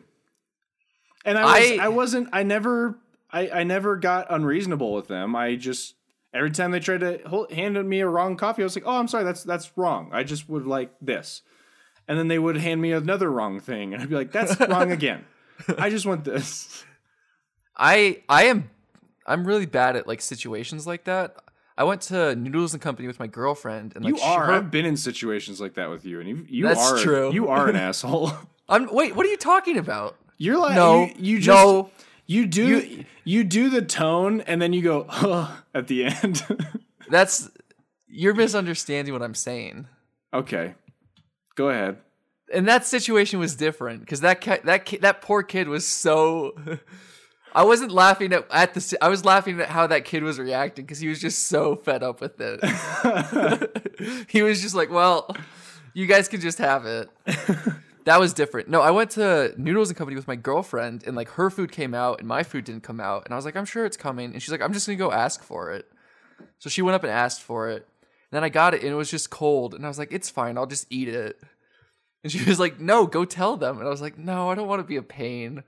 [1.23, 2.97] And I was, I- I, wasn't I never
[3.31, 5.35] I, I never got unreasonable with them.
[5.35, 5.93] I just
[6.33, 8.97] every time they tried to hold, hand me a wrong coffee, I was like, "Oh,
[8.97, 10.09] I'm sorry, that's that's wrong.
[10.11, 11.43] I just would like this."
[12.07, 14.91] And then they would hand me another wrong thing, and I'd be like, "That's wrong
[14.99, 15.25] again.
[15.77, 16.83] I just want this."
[17.77, 18.69] I I am
[19.25, 21.35] I'm really bad at like situations like that.
[21.77, 24.45] I went to Noodles and Company with my girlfriend, and like you are.
[24.45, 27.33] her- I've been in situations like that with you, and you you That's are true.
[27.33, 28.31] you are an asshole.
[28.69, 29.15] I'm wait.
[29.15, 30.15] What are you talking about?
[30.37, 31.89] You're like No, you, you just no.
[32.27, 36.43] you do You- you, do the tone, and then you go "Ugh," at the end.
[37.09, 37.49] That's
[38.07, 39.87] you're misunderstanding what I'm saying.
[40.33, 40.75] okay,
[41.55, 41.97] go ahead.
[42.53, 46.55] And that situation was different because that ki- that ki- that poor kid was so.
[47.55, 48.97] I wasn't laughing at, at the.
[49.01, 52.03] I was laughing at how that kid was reacting because he was just so fed
[52.03, 54.25] up with it.
[54.29, 55.33] he was just like, "Well,
[55.93, 57.09] you guys can just have it."
[58.03, 58.67] that was different.
[58.67, 61.93] No, I went to Noodles and Company with my girlfriend, and like her food came
[61.93, 64.33] out, and my food didn't come out, and I was like, "I'm sure it's coming,"
[64.33, 65.89] and she's like, "I'm just gonna go ask for it."
[66.59, 67.87] So she went up and asked for it.
[68.31, 70.29] And then I got it, and it was just cold, and I was like, "It's
[70.29, 71.39] fine, I'll just eat it."
[72.21, 74.67] And she was like, "No, go tell them." And I was like, "No, I don't
[74.67, 75.63] want to be a pain.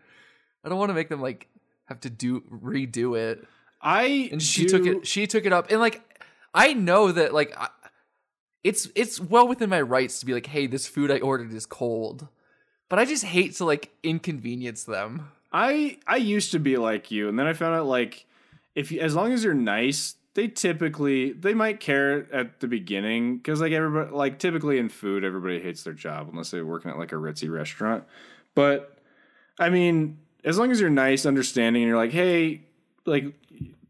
[0.65, 1.47] I don't want to make them like
[1.87, 3.45] have to do redo it."
[3.81, 5.07] I And she do- took it.
[5.07, 6.01] She took it up, and like
[6.53, 7.69] I know that like I,
[8.63, 11.65] it's it's well within my rights to be like, "Hey, this food I ordered is
[11.65, 12.27] cold,"
[12.89, 15.29] but I just hate to like inconvenience them.
[15.53, 18.25] I I used to be like you, and then I found out like
[18.75, 23.37] if you, as long as you're nice, they typically they might care at the beginning
[23.37, 26.97] because like everybody like typically in food, everybody hates their job unless they're working at
[26.97, 28.03] like a ritzy restaurant.
[28.55, 28.97] But
[29.59, 32.61] I mean, as long as you're nice, understanding, and you're like, hey,
[33.05, 33.25] like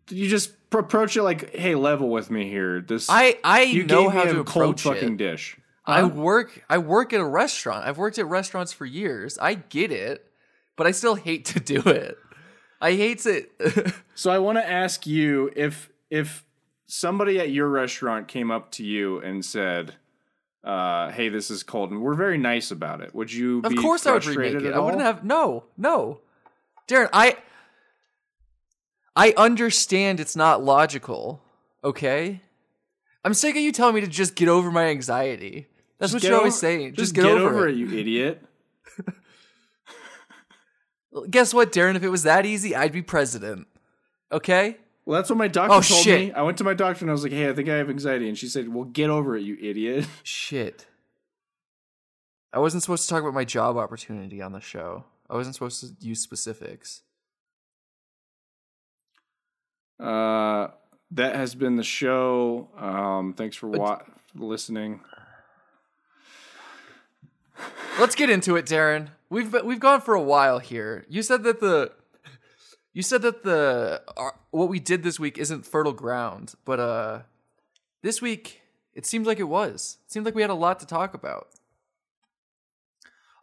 [0.09, 2.81] you just pr- approach it like, hey, level with me here.
[2.81, 5.17] This I I you know how to a cold approach fucking it.
[5.17, 5.57] dish.
[5.85, 6.07] I Huh?
[6.09, 7.85] work I work at a restaurant.
[7.85, 9.37] I've worked at restaurants for years.
[9.39, 10.25] I get it,
[10.75, 12.17] but I still hate to do it.
[12.81, 13.51] I hate it.
[14.15, 16.43] So I want to ask you if if
[16.87, 19.93] somebody at your restaurant came up to you and said,
[20.63, 23.59] uh, "Hey, this is cold," and we're very nice about it, would you?
[23.63, 24.75] of be course I would frustrated remake it.
[24.75, 26.21] I wouldn't have no, no.
[26.87, 27.37] Darren, I
[29.15, 31.41] I understand it's not logical.
[31.83, 32.41] Okay?
[33.23, 35.67] I'm sick of you telling me to just get over my anxiety.
[35.99, 36.89] That's what you're always over- saying.
[36.93, 37.75] Just, Just get, over, it.
[37.75, 38.41] you idiot.
[41.29, 41.95] Guess what, Darren?
[41.95, 43.67] If it was that easy, I'd be president.
[44.31, 44.77] Okay?
[45.05, 46.27] Well, that's what my doctor Oh, told shit.
[46.27, 46.33] me.
[46.33, 48.27] I went to my doctor and I was like, "Hey, I think I have anxiety,"
[48.27, 50.85] and she said, "Well, get over it, you idiot." Shit.
[52.53, 55.05] I wasn't supposed to talk about my job opportunity on the show.
[55.29, 57.01] I wasn't supposed to use specifics.
[59.99, 60.67] Uh,
[61.11, 62.69] that has been the show.
[62.77, 64.01] Um, thanks for wa-
[64.35, 65.01] listening.
[67.99, 69.09] Let's get into it, Darren.
[69.29, 71.05] We've we've gone for a while here.
[71.09, 71.91] You said that the
[72.93, 77.19] you said that the our, what we did this week isn't fertile ground, but uh
[78.03, 78.61] this week
[78.93, 79.97] it seemed like it was.
[80.05, 81.47] It seemed like we had a lot to talk about.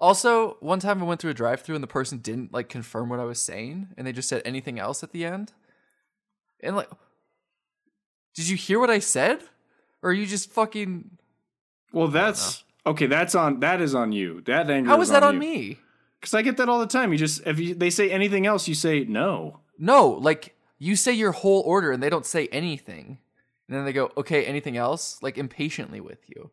[0.05, 3.21] Also, one time I went through a drive-through and the person didn't like confirm what
[3.21, 5.55] I was saying and they just said anything else at the end.
[6.61, 6.91] And like
[8.35, 9.41] Did you hear what I said?
[10.03, 11.17] Or are you just fucking
[11.91, 13.07] Well, that's okay.
[13.07, 13.61] That's on.
[13.61, 14.43] That is on you.
[14.43, 14.91] That anger.
[14.91, 15.41] How is that on you.
[15.41, 15.79] me?
[16.21, 17.11] Because I get that all the time.
[17.11, 19.61] You just if you, they say anything else, you say no.
[19.79, 23.21] No, like you say your whole order and they don't say anything.
[23.69, 25.19] And then they go, okay, anything else?
[25.23, 26.51] Like impatiently with you.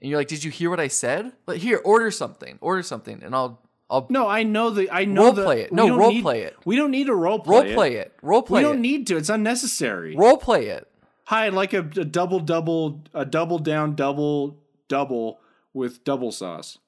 [0.00, 1.32] And you're like, did you hear what I said?
[1.46, 4.90] Like, here, order something, order something, and I'll, I'll No, I know the.
[4.90, 5.72] I know Role the, play it.
[5.72, 6.56] No, role need- play it.
[6.64, 7.74] We don't need to role play role it.
[7.74, 9.16] play it, role play We don't it, need to.
[9.16, 10.14] It's unnecessary.
[10.16, 10.86] role play it.
[11.26, 14.56] Hi, I'd like a, a double double a double down double
[14.88, 15.40] double
[15.74, 16.78] with double sauce.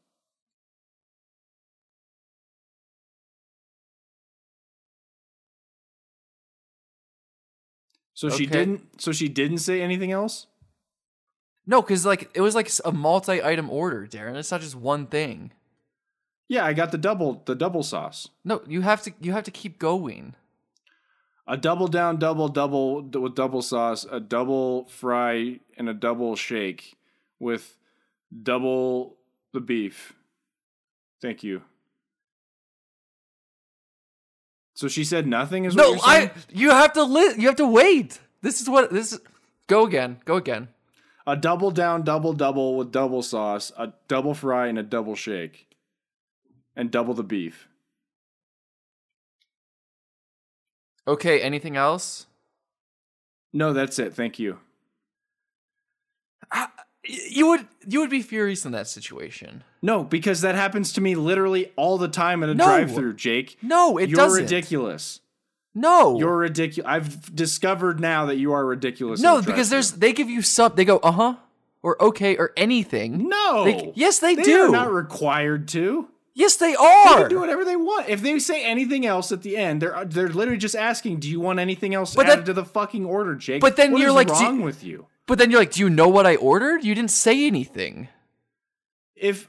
[8.14, 9.00] So she didn't.
[9.00, 10.46] So she didn't say anything else.
[11.70, 14.34] No, because like it was like a multi-item order, Darren.
[14.34, 15.52] It's not just one thing.
[16.48, 18.28] Yeah, I got the double the double sauce.
[18.44, 20.34] No, you have to you have to keep going.
[21.46, 26.34] A double down double double d- with double sauce, a double fry, and a double
[26.34, 26.96] shake
[27.38, 27.76] with
[28.42, 29.18] double
[29.52, 30.14] the beef.
[31.22, 31.62] Thank you.
[34.74, 35.96] So she said nothing is No?
[36.02, 38.18] I you have to li- you have to wait.
[38.42, 39.20] This is what this is.
[39.68, 40.18] Go again.
[40.24, 40.66] Go again.
[41.30, 45.68] A double down double double with double sauce, a double fry, and a double shake.
[46.74, 47.68] and double the beef.
[51.06, 52.26] Okay, anything else?
[53.52, 54.14] No, that's it.
[54.14, 54.58] Thank you.
[56.52, 59.62] Ah, I, you would you would be furious in that situation.
[59.82, 62.64] No, because that happens to me literally all the time at a No.
[62.64, 63.56] drive-through, Jake.
[63.62, 64.42] No, it You're doesn't.
[64.44, 65.20] ridiculous.
[65.74, 66.88] No, You're ridiculous.
[66.90, 69.20] I've discovered now that you are ridiculous.
[69.20, 70.76] no because there's they give you sub.
[70.76, 71.34] They go uh huh
[71.82, 73.28] or okay or anything.
[73.28, 73.64] no.
[73.64, 74.62] They- yes, they, They do.
[74.64, 76.08] are not required to.
[76.34, 77.14] yes, they are.
[77.14, 78.08] They can do whatever they want.
[78.08, 81.38] If they say anything else at the end, they're they're literally just asking, "Do you
[81.40, 84.12] want anything else But added that- to the fucking order, Jake?" But then What you're
[84.12, 85.06] like, wrong with you?
[85.26, 86.82] But then you're like, do you know what I ordered?
[86.82, 88.08] You didn't say anything.
[89.14, 89.48] If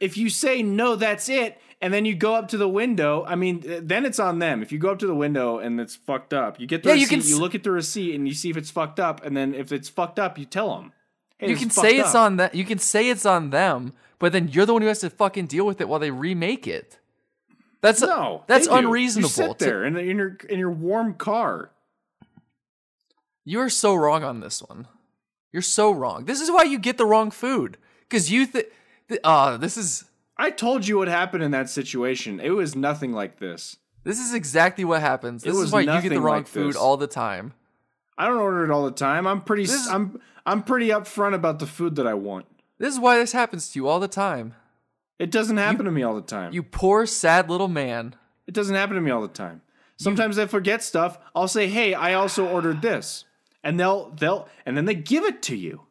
[0.00, 3.34] if you say no, that's it, and then you go up to the window, I
[3.34, 4.62] mean, then it's on them.
[4.62, 6.94] If you go up to the window and it's fucked up, you get the Yeah,
[6.94, 9.26] you receipt, can you, look at the receipt and you see if it's fucked up,
[9.26, 10.92] and then if it's fucked up, you tell them.
[11.38, 12.22] Hey, you can say it's up.
[12.22, 12.54] on that.
[12.54, 15.46] You can say it's on them, but then you're the one who has to fucking
[15.46, 17.00] deal with it while they remake it.
[17.80, 19.28] That's No, that's unreasonable.
[19.28, 21.72] You sit there in, in your in your warm car.
[23.44, 24.86] You are so wrong on this one.
[25.52, 26.26] You're so wrong.
[26.26, 27.76] This is why you get the wrong food
[28.08, 28.66] because you think.
[29.08, 30.04] Th- uh, this is
[30.42, 32.40] I told you what happened in that situation.
[32.40, 33.76] It was nothing like this.
[34.02, 35.44] this is exactly what happens.
[35.44, 37.52] This was is why you get the wrong like food all the time.
[38.18, 39.28] I don't order it all the time.
[39.28, 39.66] I'm pretty.
[39.66, 42.46] This- I'm I'm pretty upfront about the food that I want.
[42.78, 44.54] This is why this happens to you all the time.
[45.20, 46.52] It doesn't happen to me all the time.
[46.52, 48.16] You poor sad little man.
[48.48, 49.62] It doesn't happen to me all the time.
[49.96, 51.18] Sometimes I forget stuff.
[51.36, 53.24] I'll say, "Hey, I also ordered this,"
[53.62, 55.82] and they'll they'll and then they give it to you.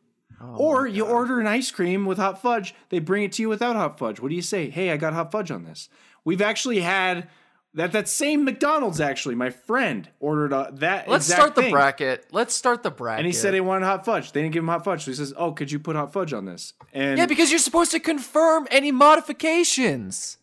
[0.43, 2.73] Oh or you order an ice cream with hot fudge.
[2.89, 4.19] They bring it to you without hot fudge.
[4.19, 4.69] What do you say?
[4.69, 5.87] Hey, I got hot fudge on this.
[6.23, 7.27] We've actually had
[7.73, 7.91] that.
[7.91, 9.35] That same McDonald's actually.
[9.35, 11.07] My friend ordered a, that.
[11.07, 11.71] Let's start the thing.
[11.71, 12.27] bracket.
[12.31, 13.19] Let's start the bracket.
[13.19, 14.31] And he said he wanted hot fudge.
[14.31, 15.03] They didn't give him hot fudge.
[15.05, 17.59] So he says, "Oh, could you put hot fudge on this?" And Yeah, because you're
[17.59, 20.37] supposed to confirm any modifications.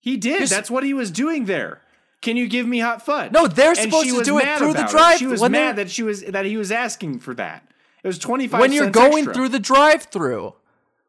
[0.00, 0.40] he did.
[0.40, 1.80] You're That's what he was doing there.
[2.20, 3.32] Can you give me hot fudge?
[3.32, 6.02] No, they're And supposed to do it through the drive- She was mad that she
[6.02, 7.70] was that he was asking for that.
[8.04, 8.60] It was twenty five.
[8.60, 10.54] when you're going through the drive-through,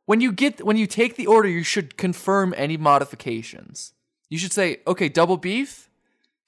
[0.05, 3.93] when you get when you take the order, you should confirm any modifications.
[4.29, 5.89] You should say, "Okay, double beef,"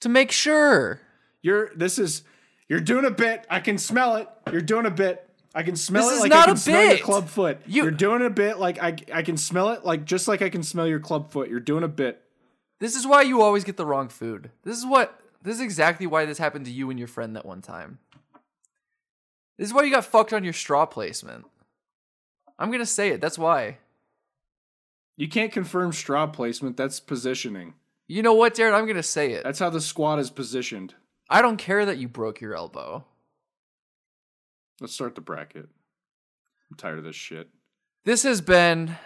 [0.00, 1.00] to make sure.
[1.42, 2.22] you're this is
[2.66, 3.46] you're doing a bit.
[3.50, 4.28] I can smell it.
[4.50, 5.28] You're doing a bit.
[5.54, 7.02] I can smell This it is like not I can a smell your bit.
[7.02, 7.60] club foot.
[7.66, 10.48] You, are doing a bit like I I can smell it like just like I
[10.48, 11.50] can smell your club foot.
[11.50, 12.22] You're doing a bit.
[12.80, 14.50] This is why you always get the wrong food.
[14.64, 15.20] This is what.
[15.42, 17.98] This is exactly why this happened to you and your friend that one time.
[19.58, 21.44] This is why you got fucked on your straw placement.
[22.58, 23.20] I'm gonna say it.
[23.20, 23.78] That's why.
[25.16, 26.76] You can't confirm straw placement.
[26.76, 27.74] That's positioning.
[28.06, 28.72] You know what, Darren?
[28.72, 29.44] I'm gonna say it.
[29.44, 30.94] That's how the squad is positioned.
[31.28, 33.04] I don't care that you broke your elbow.
[34.80, 35.68] Let's start the bracket.
[36.70, 37.48] I'm tired of this shit.
[38.04, 38.96] This has been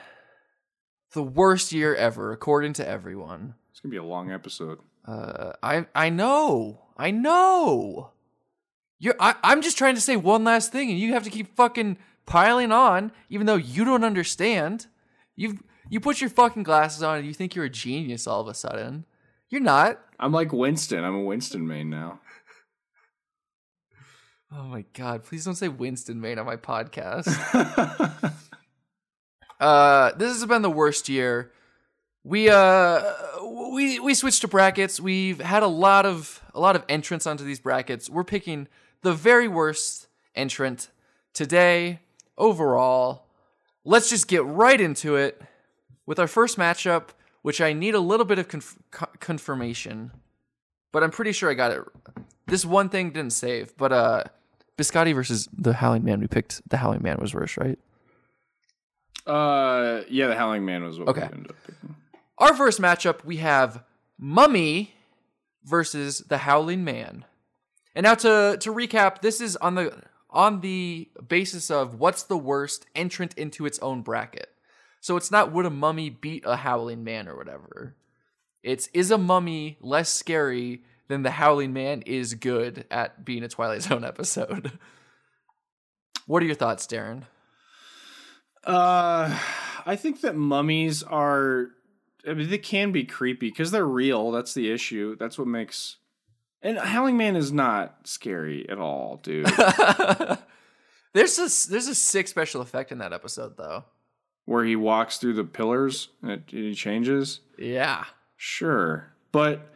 [1.12, 3.54] the worst year ever, according to everyone.
[3.70, 4.78] It's gonna be a long episode.
[5.06, 8.11] Uh, I I know, I know.
[9.02, 11.56] You're I, I'm just trying to say one last thing, and you have to keep
[11.56, 14.86] fucking piling on, even though you don't understand.
[15.34, 15.58] You
[15.90, 18.54] you put your fucking glasses on, and you think you're a genius all of a
[18.54, 19.04] sudden.
[19.50, 19.98] You're not.
[20.20, 21.02] I'm like Winston.
[21.02, 22.20] I'm a Winston main now.
[24.52, 25.24] Oh my god!
[25.24, 27.26] Please don't say Winston made on my podcast.
[29.62, 31.52] Uh, this has been the worst year.
[32.24, 33.00] We uh
[33.44, 34.98] we we switched to brackets.
[34.98, 38.10] We've had a lot of a lot of entrants onto these brackets.
[38.10, 38.66] We're picking
[39.02, 40.88] the very worst entrant
[41.34, 42.00] today
[42.38, 43.26] overall.
[43.84, 45.40] Let's just get right into it
[46.06, 47.08] with our first matchup,
[47.42, 48.78] which I need a little bit of conf-
[49.20, 50.12] confirmation,
[50.92, 51.80] but I'm pretty sure I got it.
[52.46, 54.24] This one thing didn't save, but uh,
[54.78, 56.20] Biscotti versus the Howling Man.
[56.20, 57.78] We picked the Howling Man was worse, right?
[59.26, 61.20] uh, yeah, the Howling Man was what Okay.
[61.20, 61.94] we ended up picking.
[62.38, 63.84] Our first matchup, we have
[64.18, 64.94] Mummy
[65.64, 67.24] versus the Howling Man.
[67.94, 72.38] And now to to recap, this is on the on the basis of what's the
[72.38, 74.48] worst entrant into its own bracket.
[75.00, 77.96] So it's not would a mummy beat a howling man or whatever.
[78.62, 83.48] It's is a mummy less scary than the howling man is good at being a
[83.48, 84.72] Twilight Zone episode.
[86.26, 87.24] what are your thoughts, Darren?
[88.64, 89.38] Uh,
[89.84, 91.70] I think that mummies are.
[92.26, 94.30] I mean, they can be creepy because they're real.
[94.30, 95.16] That's the issue.
[95.16, 95.96] That's what makes.
[96.62, 99.46] And Howling Man is not scary at all, dude.
[101.12, 103.84] there's a there's a sick special effect in that episode though.
[104.44, 107.40] Where he walks through the pillars and it, he changes.
[107.58, 108.04] Yeah.
[108.36, 109.72] Sure, but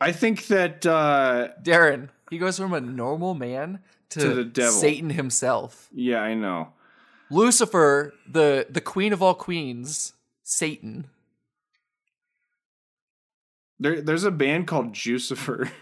[0.00, 3.80] I think that uh, Darren, he goes from a normal man
[4.10, 4.72] to, To the devil.
[4.72, 5.88] Satan himself.
[5.92, 6.68] yeah, I know.
[7.30, 11.06] Lucifer, the the queen of all queens, Satan.
[13.80, 15.70] There, there's a band called Jucifer.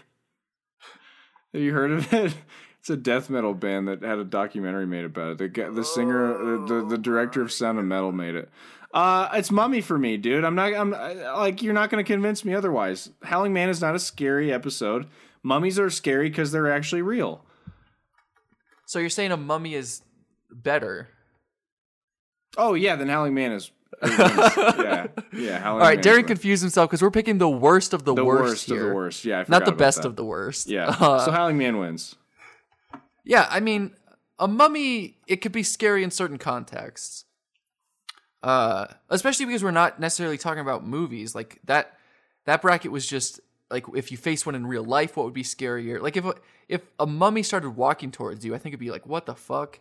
[1.53, 2.35] Have you heard of it?
[2.83, 5.37] It's a death metal band that had a documentary made about it.
[5.37, 8.49] The the singer, the the director of Sound of Metal made it.
[8.93, 10.43] Uh, it's Mummy for me, dude.
[10.43, 10.73] I'm not.
[10.73, 13.09] I'm like you're not going to convince me otherwise.
[13.23, 15.07] Howling Man is not a scary episode.
[15.43, 17.45] Mummies are scary because they're actually real.
[18.85, 20.01] So you're saying a mummy is
[20.51, 21.07] better?
[22.57, 23.71] Oh yeah, then Howling Man is.
[24.07, 25.59] yeah, yeah.
[25.59, 28.25] Howling All right, Man Darren confused himself because we're picking the worst of the, the
[28.25, 29.25] worst, worst, here, of the worst.
[29.25, 30.07] Yeah, I not the about best that.
[30.07, 30.69] of the worst.
[30.69, 30.87] Yeah.
[30.87, 32.15] Uh, so Howling Man wins.
[33.23, 33.91] Yeah, I mean,
[34.39, 37.25] a mummy it could be scary in certain contexts.
[38.41, 41.33] Uh, especially because we're not necessarily talking about movies.
[41.33, 41.97] Like that
[42.45, 43.39] that bracket was just
[43.71, 46.01] like if you face one in real life, what would be scarier?
[46.01, 46.35] Like if a,
[46.67, 49.79] if a mummy started walking towards you, I think it'd be like, what the fuck?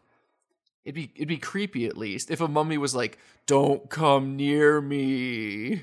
[0.85, 2.31] It'd be it'd be creepy at least.
[2.31, 5.83] If a mummy was like, "Don't come near me.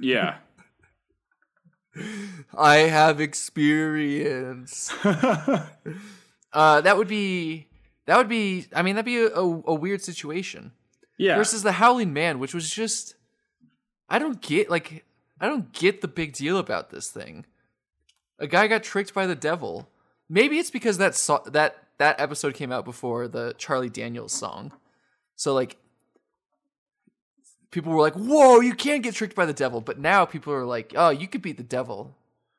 [0.00, 0.36] Yeah.
[2.56, 4.92] I have experience."
[6.54, 7.66] Uh, that would be
[8.04, 8.66] that would be.
[8.74, 10.72] I mean, that'd be a, a, a weird situation.
[11.16, 11.34] yeah.
[11.36, 13.14] versus the Howling Man, which was just
[14.06, 15.06] I don't get like
[15.40, 17.46] I don't get the big deal about this thing.
[18.38, 19.88] A guy got tricked by the devil.
[20.28, 24.72] Maybe it's because that so- that that episode came out before the Charlie Daniels song.
[25.36, 25.76] So like
[27.70, 30.64] people were like, "Whoa, you can't get tricked by the devil." But now people are
[30.64, 32.16] like, "Oh, you could beat the devil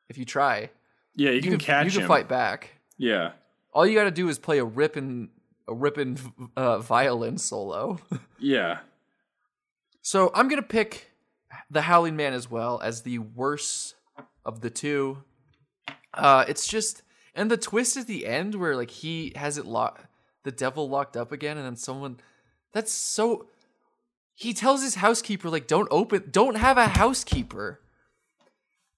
[0.08, 0.70] if you try.
[1.14, 2.08] yeah, you, You can, can catch you can him.
[2.08, 2.70] fight back.
[2.96, 3.32] Yeah.
[3.72, 5.28] All you got to do is play a ripping
[5.68, 6.18] a ripping
[6.56, 7.98] uh, violin solo."
[8.38, 8.78] Yeah.
[10.02, 11.12] So I'm gonna pick
[11.70, 13.94] the Howling Man as well as the worst
[14.44, 15.24] of the two.
[16.12, 17.02] Uh, it's just
[17.34, 20.06] and the twist at the end where like he has it locked,
[20.44, 22.18] the devil locked up again, and then someone.
[22.72, 23.46] That's so.
[24.34, 27.80] He tells his housekeeper like, "Don't open, don't have a housekeeper.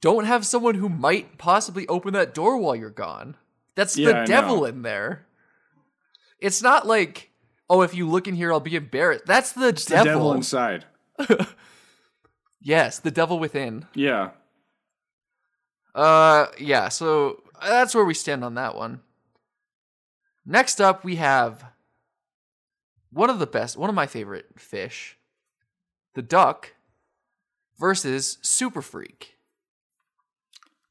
[0.00, 3.36] Don't have someone who might possibly open that door while you're gone.
[3.74, 4.64] That's Yeah, the I devil know.
[4.66, 5.26] in there.
[6.40, 7.30] It's not like."
[7.68, 9.26] Oh, if you look in here, I'll be embarrassed.
[9.26, 10.04] That's the The devil.
[10.04, 10.84] devil inside.
[12.60, 13.86] Yes, the devil within.
[13.94, 14.30] Yeah.
[15.94, 16.88] Uh, yeah.
[16.88, 19.00] So that's where we stand on that one.
[20.44, 21.64] Next up, we have
[23.10, 25.18] one of the best, one of my favorite fish,
[26.14, 26.74] the duck,
[27.78, 29.36] versus Super Freak.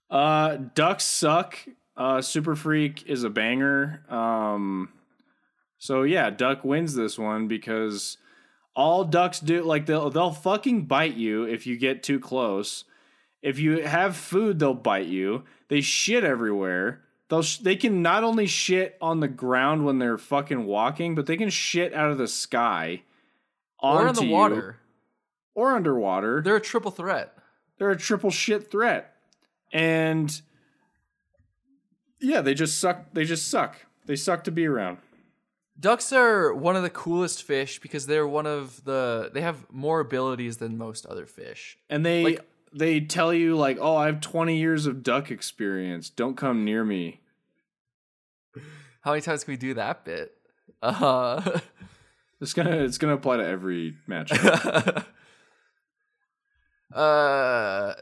[0.10, 1.58] Uh, ducks suck.
[1.98, 4.04] Uh, Super Freak is a banger.
[4.10, 4.90] Um,
[5.78, 8.18] so yeah, duck wins this one because
[8.76, 12.84] all ducks do like they'll they'll fucking bite you if you get too close.
[13.42, 15.44] If you have food, they'll bite you.
[15.68, 17.02] They shit everywhere.
[17.30, 21.26] They'll sh- they can not only shit on the ground when they're fucking walking, but
[21.26, 23.02] they can shit out of the sky
[23.80, 24.78] Or in the you, water.
[25.56, 26.42] or underwater.
[26.42, 27.36] They're a triple threat.
[27.78, 29.16] They're a triple shit threat.
[29.74, 30.40] And
[32.22, 33.08] yeah, they just suck.
[33.14, 33.78] They just suck.
[34.06, 35.00] They suck to be around.
[35.80, 40.00] Ducks are one of the coolest fish because they're one of the they have more
[40.00, 41.78] abilities than most other fish.
[41.90, 46.10] And they Like- they tell you like, "Oh, I have 20 years of duck experience.
[46.10, 47.22] Don't come near me."
[49.02, 50.36] How many times can we do that bit?
[50.82, 51.60] Uh
[52.42, 54.32] It's going to it's going to apply to every match.
[56.94, 57.94] uh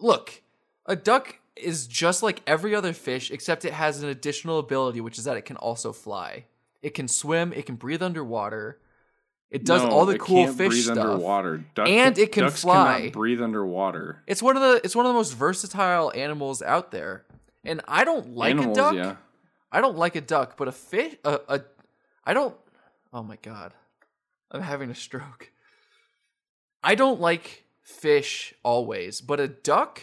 [0.00, 0.42] look,
[0.86, 5.18] a duck is just like every other fish except it has an additional ability which
[5.18, 6.44] is that it can also fly.
[6.82, 8.78] It can swim, it can breathe underwater.
[9.54, 10.98] It does No, all the cool fish breathe stuff.
[10.98, 11.64] underwater.
[11.76, 12.98] Duck, And it can ducks fly.
[12.98, 14.20] Cannot breathe underwater.
[14.26, 17.24] It's one of the it's one of the most versatile animals out there.
[17.64, 18.94] And I don't like Animals, a duck.
[18.94, 19.16] yeah.
[19.70, 21.60] I don't like a duck, but a fish a, a
[22.24, 22.56] I don't
[23.12, 23.72] Oh my god.
[24.50, 25.50] I'm having a stroke.
[26.82, 30.02] I don't like fish always, but a duck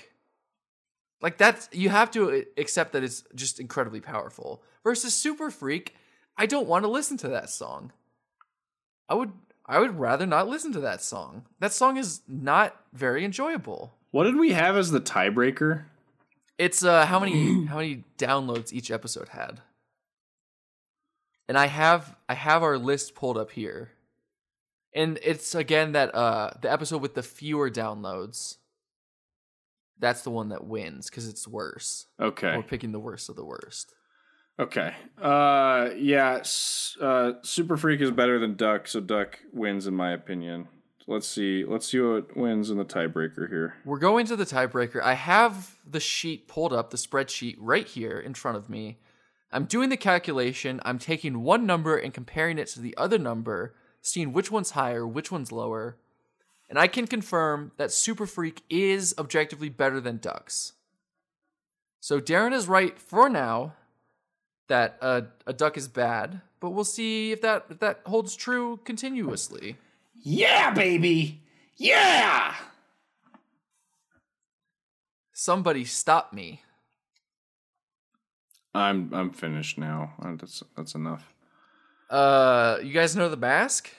[1.22, 4.64] like that's you have to accept that it's just incredibly powerful.
[4.84, 5.96] Versus Super Freak,
[6.38, 7.92] I don't want to listen to that song.
[9.12, 9.34] I would
[9.66, 11.44] I would rather not listen to that song.
[11.60, 13.94] That song is not very enjoyable.
[14.12, 15.84] What did we have as the tiebreaker?
[16.58, 19.60] It's uh how many how many downloads each episode had.
[21.50, 23.92] And I have I have our list pulled up here.
[24.96, 28.60] And it's again that uh the episode with the fewer downloads.
[30.00, 32.06] That's the one that wins because it's worse.
[32.18, 32.56] Okay.
[32.56, 33.94] We're picking the worst of the worst.
[34.62, 34.94] Okay.
[35.20, 36.44] Uh yeah,
[37.02, 40.68] uh Super Freak is better than Duck, so Duck wins in my opinion.
[41.08, 41.66] Let's see.
[41.66, 43.74] Let's see what wins in the tiebreaker here.
[43.86, 45.02] We're going to the tiebreaker.
[45.02, 49.00] I have the sheet pulled up, the spreadsheet right here in front of me.
[49.52, 50.80] I'm doing the calculation.
[50.86, 55.08] I'm taking one number and comparing it to the other number, seeing which one's higher,
[55.08, 55.98] which one's lower.
[56.70, 60.74] And I can confirm that Super Freak is objectively better than Ducks.
[62.00, 63.74] So Darren is right for now
[64.72, 68.80] that a, a duck is bad, but we'll see if that if that holds true
[68.86, 69.76] continuously.
[70.24, 71.42] Yeah, baby.
[71.76, 72.56] Yeah.
[75.34, 76.62] Somebody stop me.
[78.74, 80.14] I'm I'm finished now.
[80.22, 81.34] Uh, That's that's enough.
[82.10, 83.90] Uh, you guys know the mask?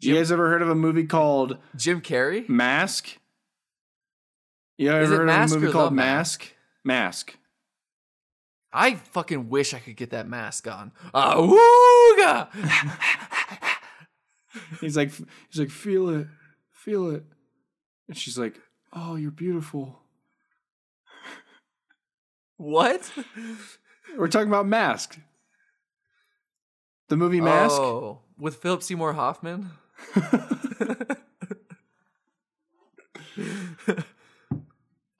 [0.00, 2.48] You guys ever heard of a movie called Jim Carrey?
[2.48, 3.18] Mask?
[4.78, 6.40] You ever Is heard of a movie called Mask?
[6.84, 7.32] Mask?
[7.32, 7.36] Mask.
[8.72, 10.92] I fucking wish I could get that mask on.
[11.14, 12.48] Awooga!
[14.80, 16.26] He's like he's like feel it,
[16.70, 17.24] feel it,
[18.08, 18.60] and she's like,
[18.92, 20.00] oh, you're beautiful.
[22.56, 23.10] what?
[24.16, 25.18] We're talking about Mask.
[27.08, 27.80] The movie Mask.
[27.80, 29.70] Oh, with Philip Seymour Hoffman?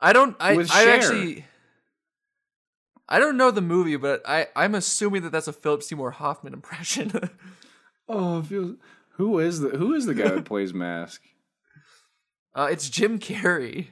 [0.01, 0.37] I don't.
[0.41, 0.57] I.
[0.71, 1.47] I actually.
[3.13, 4.47] I don't know the movie, but I.
[4.57, 7.13] I'm assuming that that's a Philip Seymour Hoffman impression.
[8.09, 8.77] Oh, feels.
[9.13, 11.23] Who is the Who is the guy that plays Mask?
[12.55, 13.89] uh, it's Jim Carrey.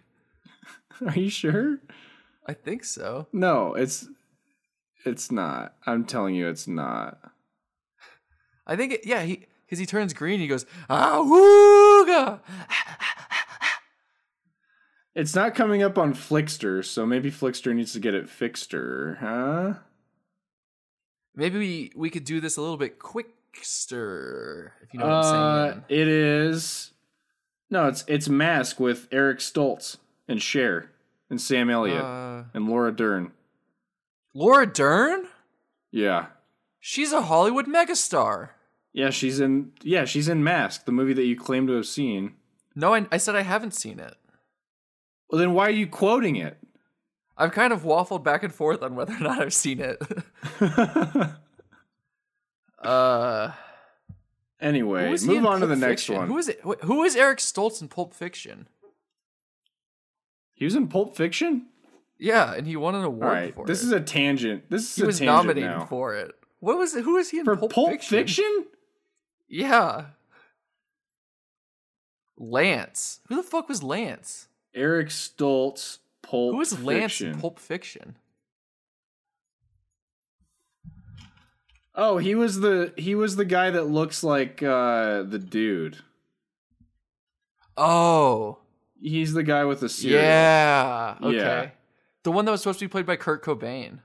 [1.07, 1.79] Are you sure?
[2.47, 3.29] I think so.
[3.33, 4.09] No, it's
[5.07, 5.75] it's not.
[5.87, 7.18] I'm telling you, it's not.
[8.66, 8.95] I think.
[8.95, 9.23] It, yeah.
[9.23, 10.41] He because he turns green.
[10.41, 12.41] He goes awooga.
[15.14, 19.74] It's not coming up on Flixster, so maybe Flixster needs to get it fixed, huh?
[21.34, 25.24] Maybe we we could do this a little bit quickster, if you know what I'm
[25.24, 25.84] Uh, saying.
[25.88, 26.92] it is.
[27.70, 29.96] No, it's it's Mask with Eric Stoltz
[30.28, 30.90] and Cher
[31.28, 33.32] and Sam Elliott Uh, and Laura Dern.
[34.34, 35.26] Laura Dern?
[35.90, 36.26] Yeah,
[36.78, 38.50] She's a Hollywood megastar.
[38.92, 39.72] yeah, she's in.
[39.82, 42.36] Yeah, she's in Mask, the movie that you claim to have seen.
[42.76, 44.14] No, I, I said I haven't seen it.
[45.31, 46.57] Well, then why are you quoting it?
[47.37, 50.03] I've kind of waffled back and forth on whether or not I've seen it.
[52.83, 53.53] uh,
[54.61, 56.16] anyway, who is he move on to the next Fiction?
[56.16, 56.28] one.
[56.28, 56.61] Who is it?
[56.64, 58.68] wh- Who is Eric Stoltz in Pulp Fiction?
[60.53, 61.66] he was in Pulp Fiction.
[62.18, 63.87] Yeah, and he won an award right, for this it.
[63.87, 64.64] is a tangent.
[64.68, 65.03] This is a tangent.
[65.03, 65.87] he was nominated now.
[65.87, 66.35] for it.
[66.59, 67.05] What was it?
[67.05, 68.18] Who is he in for Pulp, Pulp Fiction?
[68.18, 68.64] Fiction?
[69.49, 70.05] Yeah.
[72.37, 73.20] Lance.
[73.28, 74.49] Who the fuck was Lance?
[74.75, 75.99] Eric Stoltz.
[76.23, 76.53] Pulp.
[76.53, 77.31] Who was Lance Fiction.
[77.35, 78.16] in Pulp Fiction?
[81.95, 85.99] Oh, he was the he was the guy that looks like uh the dude.
[87.77, 88.59] Oh,
[89.01, 90.23] He's the guy with the cereal.
[90.23, 91.14] yeah.
[91.23, 91.37] Okay.
[91.37, 91.71] Yeah.
[92.23, 93.91] The one that was supposed to be played by Kurt Cobain.
[93.91, 94.01] Fun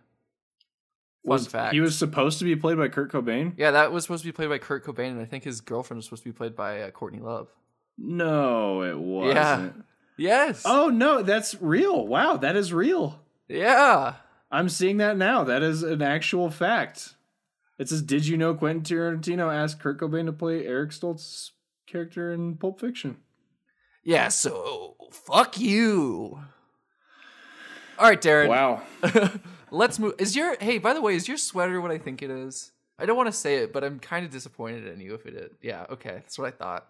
[1.26, 1.74] Was, fact.
[1.74, 3.54] He was supposed to be played by Kurt Cobain?
[3.58, 5.98] Yeah, that was supposed to be played by Kurt Cobain, and I think his girlfriend
[5.98, 7.50] was supposed to be played by uh, Courtney Love.
[7.98, 9.36] No, it wasn't.
[9.36, 9.70] Yeah.
[10.18, 10.64] Yes.
[10.66, 12.06] Oh no, that's real.
[12.08, 13.20] Wow, that is real.
[13.48, 14.16] Yeah.
[14.52, 15.44] I'm seeing that now.
[15.44, 17.16] That is an actual fact.
[17.78, 21.52] It says, "Did you know Quentin Tarantino asked Kurt Cobain to play Eric Stoltz's
[21.88, 23.18] character in Pulp Fiction?"
[24.04, 24.30] Yeah.
[24.30, 26.40] So fuck you.
[27.98, 28.48] All right, Darren.
[28.48, 28.84] Wow.
[29.72, 30.14] Let's move.
[30.20, 30.78] Is your hey?
[30.78, 32.72] By the way, is your sweater what I think it is?
[32.98, 35.34] I don't want to say it, but I'm kind of disappointed in you if it
[35.34, 35.52] is.
[35.62, 35.86] Yeah.
[35.90, 36.88] Okay, that's what I thought.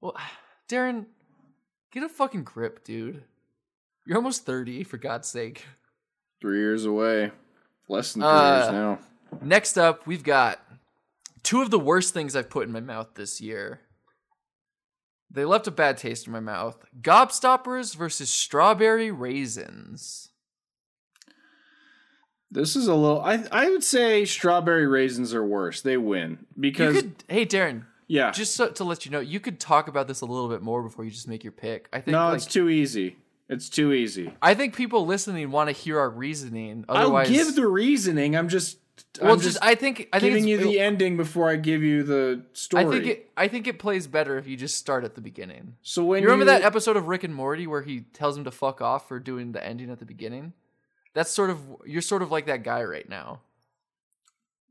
[0.00, 0.16] Well,
[0.68, 1.06] Darren,
[1.92, 3.22] get a fucking grip, dude.
[4.06, 5.66] You're almost thirty, for God's sake.
[6.40, 7.30] Three years away.
[7.88, 8.98] Less than three Uh, years now.
[9.42, 10.60] Next up, we've got
[11.42, 13.80] two of the worst things I've put in my mouth this year.
[15.30, 16.84] They left a bad taste in my mouth.
[17.00, 20.30] Gobstoppers versus strawberry raisins.
[22.50, 23.20] This is a little.
[23.20, 25.82] I I would say strawberry raisins are worse.
[25.82, 28.30] They win because could, hey Darren, yeah.
[28.32, 30.82] just so, to let you know, you could talk about this a little bit more
[30.82, 31.88] before you just make your pick.
[31.92, 33.16] I think no, like, it's too easy.
[33.48, 34.32] It's too easy.
[34.42, 36.84] I think people listening want to hear our reasoning.
[36.88, 38.36] Otherwise, I'll give the reasoning.
[38.36, 38.78] I'm just.
[39.20, 41.82] well, I'm just, just I think I think giving you the ending before I give
[41.82, 42.84] you the story.
[42.84, 45.76] I think it I think it plays better if you just start at the beginning.
[45.82, 48.50] so when You remember that episode of Rick and Morty where he tells him to
[48.50, 50.52] fuck off for doing the ending at the beginning?
[51.14, 53.40] That's sort of you're sort of like that guy right now.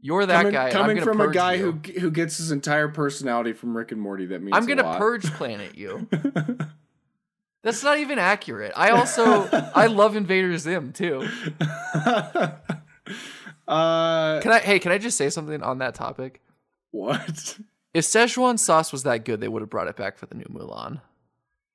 [0.02, 0.72] You're that coming, guy.
[0.72, 1.72] coming from a guy you.
[1.94, 4.26] who who gets his entire personality from Rick and Morty.
[4.28, 6.08] That means I'm gonna purge planet you.
[7.64, 8.72] That's not even accurate.
[8.76, 11.28] I also I love Invader Zim too.
[13.68, 16.42] uh, Can I hey, can I just say something on that topic?
[16.92, 17.58] what?
[17.94, 20.46] If Szechuan sauce was that good, they would have brought it back for the new
[20.46, 21.02] Mulan.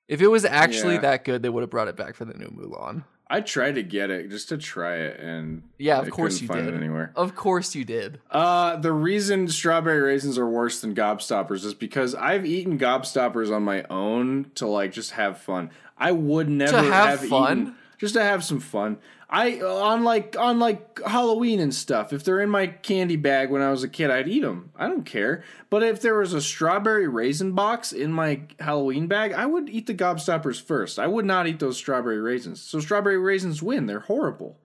[0.09, 1.01] If it was actually Yeah.
[1.01, 3.05] that good, they would have brought it back for the new Mulan.
[3.29, 6.47] I tried to get it just to try it, and Yeah, of I course you
[6.49, 6.75] find did.
[6.75, 7.11] it anywhere.
[7.17, 8.21] Of course you did.
[8.31, 13.63] Uh, the reason strawberry raisins are worse than gobstoppers is because I've eaten gobstoppers on
[13.63, 15.71] my own to like just have fun.
[15.99, 17.61] I would never have fun?
[17.61, 18.99] eaten just to have some fun.
[19.35, 22.13] I on like on like Halloween and stuff.
[22.13, 24.71] If they're in my candy bag when I was a kid, I'd eat them.
[24.77, 25.43] I don't care.
[25.71, 29.89] But if there was a strawberry raisin box in my Halloween bag, I would eat
[29.89, 31.01] the gobstoppers first.
[31.01, 32.61] I would not eat those strawberry raisins.
[32.61, 33.87] So strawberry raisins win.
[33.87, 34.57] They're horrible.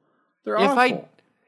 [0.44, 0.80] They're If awful.
[0.80, 1.06] I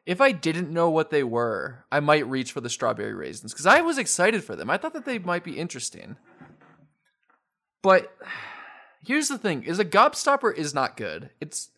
[0.07, 3.67] if I didn't know what they were, I might reach for the strawberry raisins because
[3.67, 4.72] I was excited for them.
[4.72, 6.17] I thought that they might be interesting.
[7.84, 8.17] But
[9.05, 11.30] here's the thing: is a gobstopper is not good.
[11.39, 11.69] It's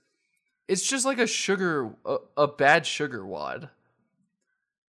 [0.68, 3.70] it's just like a sugar a, a bad sugar wad.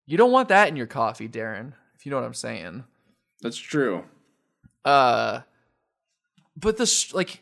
[0.05, 1.74] You don't want that in your coffee, Darren.
[1.95, 2.84] If you know what I'm saying.
[3.41, 4.03] That's true.
[4.84, 5.41] Uh,
[6.55, 7.41] but the sh- like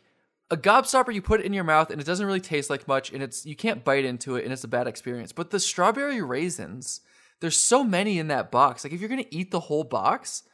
[0.50, 3.12] a gobstopper, you put it in your mouth and it doesn't really taste like much,
[3.12, 5.32] and it's you can't bite into it, and it's a bad experience.
[5.32, 7.00] But the strawberry raisins,
[7.40, 8.84] there's so many in that box.
[8.84, 10.44] Like if you're gonna eat the whole box,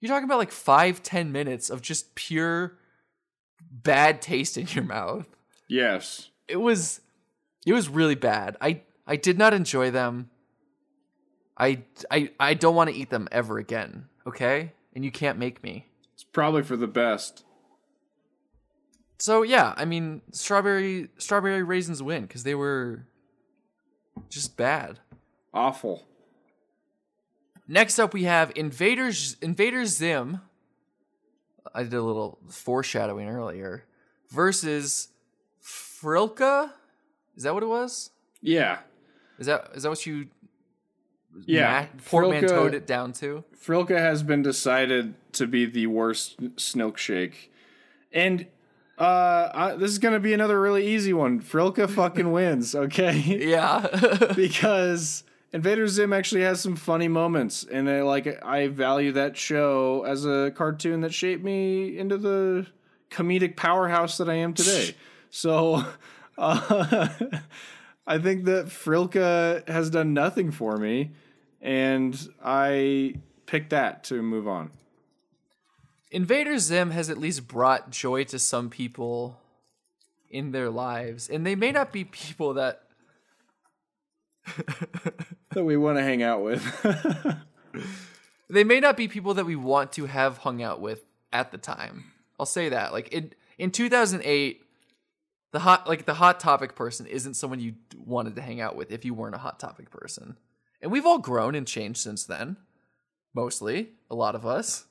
[0.00, 2.78] you're talking about like five ten minutes of just pure
[3.70, 5.28] bad taste in your mouth.
[5.68, 6.29] Yes.
[6.50, 7.00] It was,
[7.64, 8.56] it was really bad.
[8.60, 10.30] I I did not enjoy them.
[11.58, 14.06] I I I don't want to eat them ever again.
[14.26, 15.86] Okay, and you can't make me.
[16.14, 17.44] It's probably for the best.
[19.18, 23.04] So yeah, I mean, strawberry strawberry raisins win because they were
[24.28, 25.00] just bad.
[25.52, 26.06] Awful.
[27.68, 30.40] Next up, we have Invaders Invader Zim.
[31.74, 33.84] I did a little foreshadowing earlier.
[34.30, 35.08] Versus
[35.64, 36.72] Frilka.
[37.36, 38.10] Is that what it was?
[38.40, 38.78] Yeah.
[39.38, 40.28] Is that is that what you
[41.46, 41.86] Yeah.
[41.94, 43.44] ma- portmanteaued it down to?
[43.56, 47.52] Frilka has been decided to be the worst Snoke Shake.
[48.12, 48.46] And
[48.98, 51.40] uh, I, this is going to be another really easy one.
[51.40, 53.16] Frilka fucking wins, okay?
[53.16, 53.86] Yeah.
[54.36, 60.04] because Invader Zim actually has some funny moments, and I like I value that show
[60.06, 62.66] as a cartoon that shaped me into the
[63.10, 64.94] comedic powerhouse that I am today.
[65.30, 65.84] So,
[66.38, 67.08] uh,
[68.06, 71.12] I think that Frilka has done nothing for me,
[71.60, 73.14] and I
[73.46, 74.70] picked that to move on.
[76.10, 79.38] Invader Zim has at least brought joy to some people
[80.28, 82.82] in their lives, and they may not be people that
[85.50, 86.62] That we want to hang out with.
[88.50, 91.02] they may not be people that we want to have hung out with
[91.32, 92.12] at the time.
[92.38, 92.92] I'll say that.
[92.92, 94.62] Like in in 2008,
[95.52, 98.92] the hot like the hot topic person isn't someone you wanted to hang out with
[98.92, 100.36] if you weren't a hot topic person.
[100.82, 102.56] And we've all grown and changed since then.
[103.34, 104.84] Mostly, a lot of us.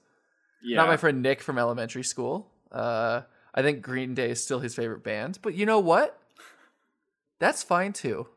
[0.64, 0.78] yeah.
[0.78, 2.52] Not my friend Nick from elementary school.
[2.72, 3.22] Uh,
[3.54, 6.18] I think Green Day is still his favorite band, but you know what?
[7.40, 8.28] That's fine too.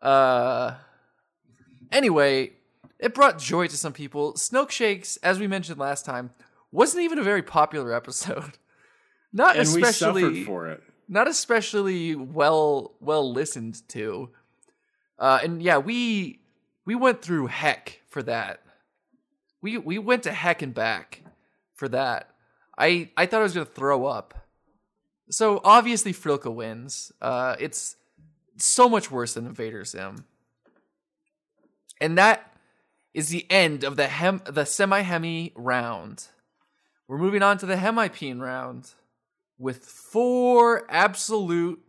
[0.00, 0.74] Uh,
[1.92, 2.52] anyway,
[2.98, 4.34] it brought joy to some people.
[4.34, 6.30] Snoke Shakes, as we mentioned last time,
[6.72, 8.58] wasn't even a very popular episode.
[9.34, 10.82] Not and we especially suffered for it.
[11.08, 14.30] not especially well well listened to.
[15.18, 16.38] Uh, and yeah, we
[16.86, 18.60] we went through heck for that.
[19.60, 21.22] We we went to heck and back
[21.74, 22.30] for that.
[22.78, 24.46] I I thought I was gonna throw up.
[25.30, 27.10] So obviously Frilka wins.
[27.20, 27.96] Uh, it's
[28.56, 30.26] so much worse than Invader Zim.
[32.00, 32.54] And that
[33.12, 36.28] is the end of the hem the semi hemi round.
[37.08, 38.92] We're moving on to the hemipene round
[39.64, 41.80] with four absolute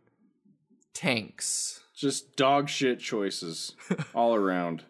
[0.94, 1.82] tanks.
[1.94, 3.76] Just dog shit choices
[4.16, 4.86] all around.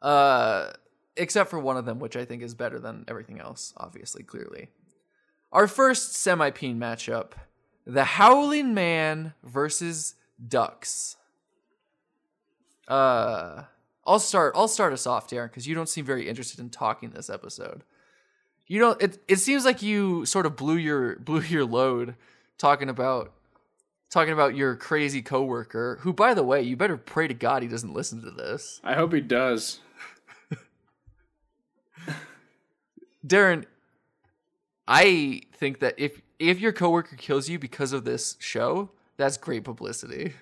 [0.00, 0.70] Uh
[1.16, 4.68] except for one of them which I think is better than everything else, obviously, clearly.
[5.50, 7.32] Our first semi-peen matchup,
[7.84, 10.14] the Howling Man versus
[10.46, 11.16] Ducks.
[12.86, 13.64] Uh
[14.06, 17.10] I'll start I'll start us off, Darren, because you don't seem very interested in talking
[17.10, 17.82] this episode.
[18.70, 22.14] You don't it it seems like you sort of blew your blew your load
[22.56, 23.32] talking about
[24.10, 27.68] talking about your crazy coworker, who by the way, you better pray to God he
[27.68, 28.80] doesn't listen to this.
[28.84, 29.80] I hope he does.
[33.26, 33.64] Darren,
[34.86, 39.64] I think that if if your coworker kills you because of this show, that's great
[39.64, 40.34] publicity.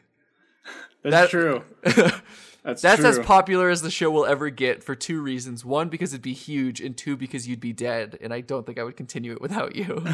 [1.03, 1.63] That's That- true.
[2.63, 3.09] That's, That's true.
[3.09, 5.65] as popular as the show will ever get for two reasons.
[5.65, 8.79] One, because it'd be huge, and two, because you'd be dead, and I don't think
[8.79, 10.05] I would continue it without you.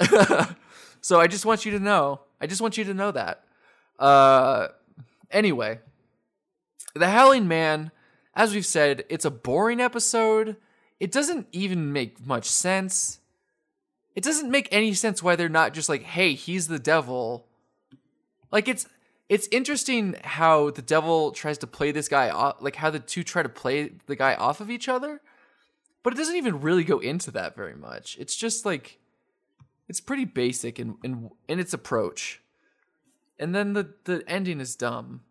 [1.00, 2.20] so I just want you to know.
[2.40, 3.44] I just want you to know that.
[3.98, 4.68] Uh
[5.30, 5.80] anyway.
[6.94, 7.90] The Howling Man,
[8.34, 10.56] as we've said, it's a boring episode.
[10.98, 13.20] It doesn't even make much sense.
[14.14, 17.46] It doesn't make any sense why they're not just like, hey, he's the devil.
[18.50, 18.86] Like it's
[19.28, 23.24] it's interesting how the devil tries to play this guy off, like how the two
[23.24, 25.20] try to play the guy off of each other,
[26.02, 28.16] but it doesn't even really go into that very much.
[28.20, 28.98] It's just like
[29.88, 32.40] it's pretty basic in in, in its approach,
[33.38, 35.22] and then the the ending is dumb.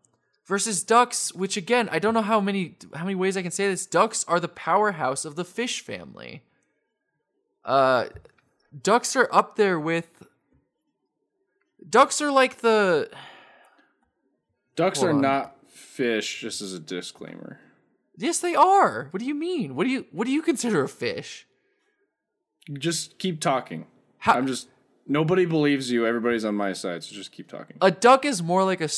[0.45, 3.67] Versus ducks, which again I don't know how many how many ways I can say
[3.67, 3.85] this.
[3.85, 6.43] Ducks are the powerhouse of the fish family.
[7.63, 8.07] Uh,
[8.83, 10.27] ducks are up there with.
[11.89, 13.09] Ducks are like the
[14.75, 15.21] Ducks Hold are on.
[15.21, 17.59] not fish, just as a disclaimer.
[18.17, 19.07] Yes, they are.
[19.11, 19.75] What do you mean?
[19.75, 21.47] What do you what do you consider a fish?
[22.73, 23.85] Just keep talking.
[24.19, 24.67] How- I'm just
[25.07, 26.05] nobody believes you.
[26.05, 27.77] Everybody's on my side, so just keep talking.
[27.81, 28.89] A duck is more like a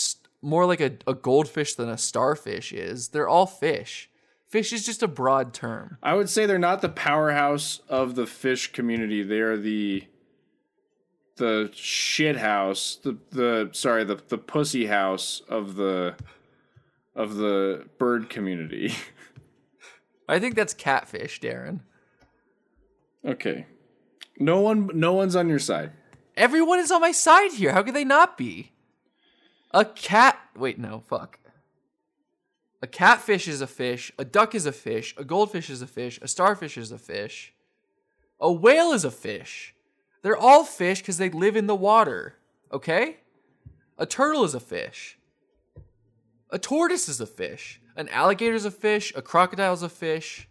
[0.42, 3.10] more like a, a goldfish than a starfish is.
[3.10, 4.10] They're all fish.
[4.48, 5.98] Fish is just a broad term.
[6.02, 9.22] I would say they're not the powerhouse of the fish community.
[9.22, 10.06] They are the
[11.38, 13.00] the shit house.
[13.02, 16.16] The the sorry, the the pussy house of the
[17.16, 18.94] of the bird community.
[20.30, 21.80] I think that's catfish, Darren.
[23.26, 23.66] okay.
[24.40, 25.92] No one no one's on your side.
[26.36, 27.72] Everyone is on my side here.
[27.72, 28.74] How could they not be?
[29.72, 30.38] A cat.
[30.56, 31.40] Wait, no, fuck.
[32.82, 34.12] A catfish is a fish.
[34.20, 35.16] A duck is a fish.
[35.18, 36.20] A goldfish is a fish.
[36.22, 37.54] A starfish is a fish.
[38.40, 39.74] A whale is a fish.
[40.22, 42.36] They're all fish because they live in the water.
[42.72, 43.18] Okay?
[43.98, 45.18] A turtle is a fish.
[46.50, 47.82] A tortoise is a fish.
[47.96, 49.12] An alligator is a fish.
[49.16, 50.48] A crocodile is a fish.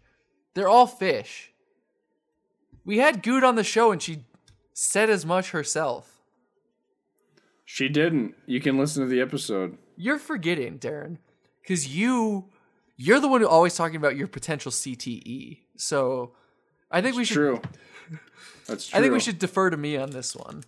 [0.53, 1.53] They're all fish.
[2.83, 4.23] We had Good on the show and she
[4.73, 6.21] said as much herself.
[7.65, 8.35] She didn't.
[8.45, 9.77] You can listen to the episode.
[9.97, 11.17] You're forgetting, Darren,
[11.61, 12.45] because you
[12.95, 15.59] you're the one who always talking about your potential CTE.
[15.75, 16.31] So
[16.89, 17.61] I think we should True.
[18.67, 18.97] That's true.
[18.97, 20.63] I think we should defer to me on this one.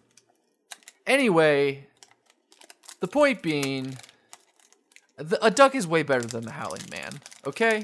[1.06, 1.88] Anyway,
[3.00, 3.98] the point being,
[5.18, 7.20] the, a duck is way better than the howling man.
[7.46, 7.84] Okay,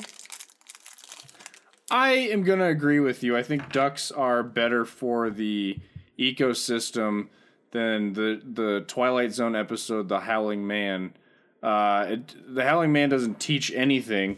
[1.89, 3.37] I am going to agree with you.
[3.37, 5.77] I think ducks are better for the
[6.17, 7.27] ecosystem
[7.71, 11.13] than the the Twilight Zone episode, The Howling Man.
[11.61, 14.37] Uh, it, the Howling Man doesn't teach anything.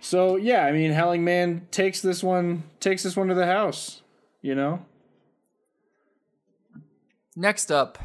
[0.00, 4.02] So yeah, I mean, Howling Man takes this one takes this one to the house.
[4.44, 4.84] You know,
[7.34, 7.96] next up,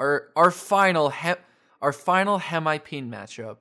[0.00, 1.36] our our final hem,
[1.82, 3.58] our final hemipene matchup.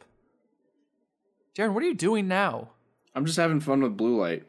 [1.58, 2.70] Darren, what are you doing now?
[3.14, 4.44] I'm just having fun with blue light.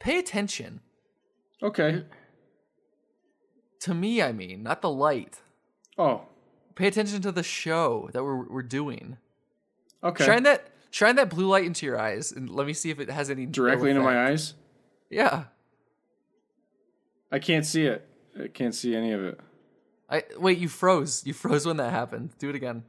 [0.00, 0.80] Pay attention
[1.62, 2.04] Okay.
[3.80, 4.22] to me.
[4.22, 5.40] I mean, not the light.
[5.96, 6.22] Oh,
[6.74, 9.16] Pay attention to the show that we're we're doing.
[10.02, 10.24] okay.
[10.24, 13.10] Shine that shine that blue light into your eyes and let me see if it
[13.10, 14.54] has any Directly into my eyes.
[15.10, 15.44] Yeah.
[17.30, 18.06] I can't see it.
[18.42, 19.40] I can't see any of it.
[20.10, 21.26] I wait, you froze.
[21.26, 22.30] You froze when that happened.
[22.38, 22.84] Do it again.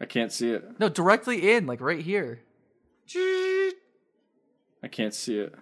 [0.00, 0.78] I can't see it.
[0.78, 2.40] No, directly in, like right here.
[4.82, 5.54] I can't see it.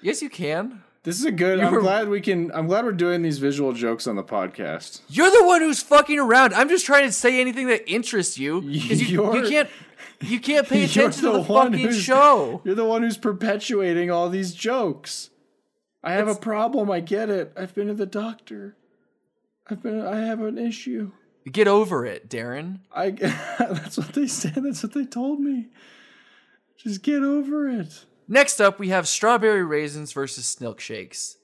[0.00, 0.82] Yes, you can.
[1.02, 1.58] This is a good.
[1.58, 2.52] You I'm glad we can.
[2.52, 5.00] I'm glad we're doing these visual jokes on the podcast.
[5.08, 6.52] You're the one who's fucking around.
[6.52, 8.60] I'm just trying to say anything that interests you.
[8.60, 9.70] you, you can't
[10.20, 12.60] you can't pay attention to the fucking show.
[12.64, 15.30] You're the one who's perpetuating all these jokes.
[16.04, 16.90] I have a problem.
[16.90, 17.52] I get it.
[17.56, 18.76] I've been to the doctor.
[19.68, 20.06] I've been.
[20.06, 21.12] I have an issue.
[21.50, 22.80] Get over it, Darren.
[22.94, 23.10] I.
[23.58, 24.56] that's what they said.
[24.56, 25.68] That's what they told me.
[26.76, 28.04] Just get over it.
[28.32, 31.36] Next up, we have strawberry raisins versus snilk shakes.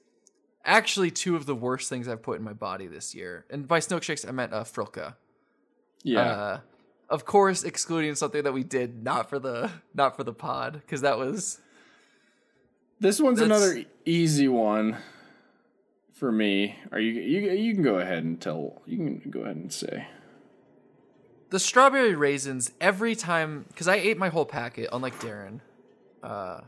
[0.63, 3.45] Actually, two of the worst things I've put in my body this year.
[3.49, 5.15] And by snilk shakes, I meant uh, Frilka.
[6.03, 6.21] Yeah.
[6.21, 6.59] Uh,
[7.09, 11.01] of course, excluding something that we did not for the not for the pod because
[11.01, 11.59] that was
[13.01, 14.97] this one's another easy one
[16.13, 16.77] for me.
[16.91, 17.21] Are you?
[17.21, 17.51] You.
[17.51, 18.81] You can go ahead and tell.
[18.85, 20.07] You can go ahead and say.
[21.49, 22.71] the strawberry raisins.
[22.81, 25.61] Every time, because I ate my whole packet, unlike Darren,
[26.23, 26.61] uh,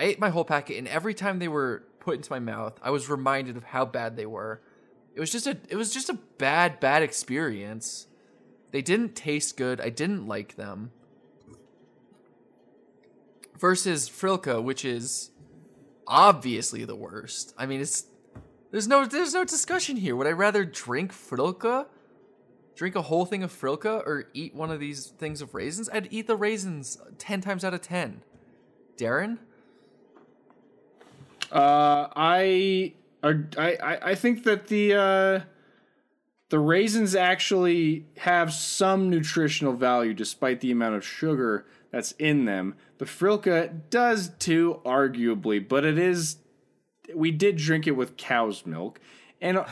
[0.00, 2.88] I ate my whole packet, and every time they were put into my mouth, I
[2.88, 4.62] was reminded of how bad they were.
[5.14, 8.06] It was just a it was just a bad bad experience.
[8.70, 9.78] They didn't taste good.
[9.78, 10.92] I didn't like them.
[13.58, 15.32] Versus Frilka, which is
[16.06, 17.52] obviously the worst.
[17.58, 18.06] I mean, it's
[18.70, 20.16] there's no there's no discussion here.
[20.16, 21.88] Would I rather drink Frilka,
[22.74, 25.90] drink a whole thing of Frilka, or eat one of these things of raisins?
[25.92, 28.22] I'd eat the raisins ten times out of ten.
[28.96, 29.38] Darren,
[31.50, 35.40] Uh, I, I, I, think that the uh,
[36.50, 42.76] the raisins actually have some nutritional value, despite the amount of sugar that's in them.
[42.98, 46.36] The Frilka does too, arguably, but it is.
[47.14, 49.00] We did drink it with cow's milk,
[49.40, 49.66] and uh,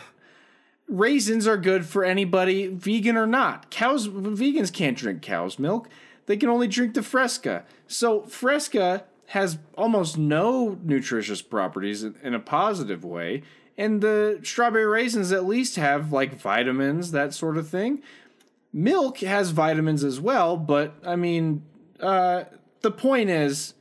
[0.88, 3.70] raisins are good for anybody, vegan or not.
[3.70, 5.88] Cows, vegans can't drink cow's milk;
[6.26, 7.64] they can only drink the Fresca.
[7.86, 13.42] So Fresca has almost no nutritious properties in, a positive way,
[13.76, 18.02] and the strawberry raisins at least have like vitamins, that sort of thing.
[18.72, 21.62] Milk has vitamins as well, but I mean,
[22.00, 22.44] uh,
[22.80, 23.74] the point is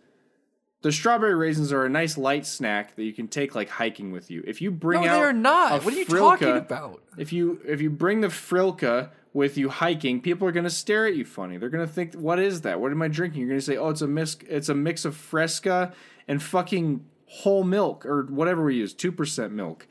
[0.82, 4.30] the strawberry raisins are a nice light snack that you can take like hiking with
[4.30, 4.44] you.
[4.46, 5.86] If you bring no, out they are not.
[5.86, 7.02] What are you Frilka, talking about?
[7.18, 11.16] If you if you bring the Frilka with you hiking, people are gonna stare at
[11.16, 11.58] you funny.
[11.58, 12.82] They're gonna think, "What is that?
[12.82, 14.36] What am I drinking?" You're gonna say, "Oh, it's a mix.
[14.50, 15.94] It's a mix of Fresca
[16.28, 19.88] and fucking whole milk or whatever we use, two percent milk."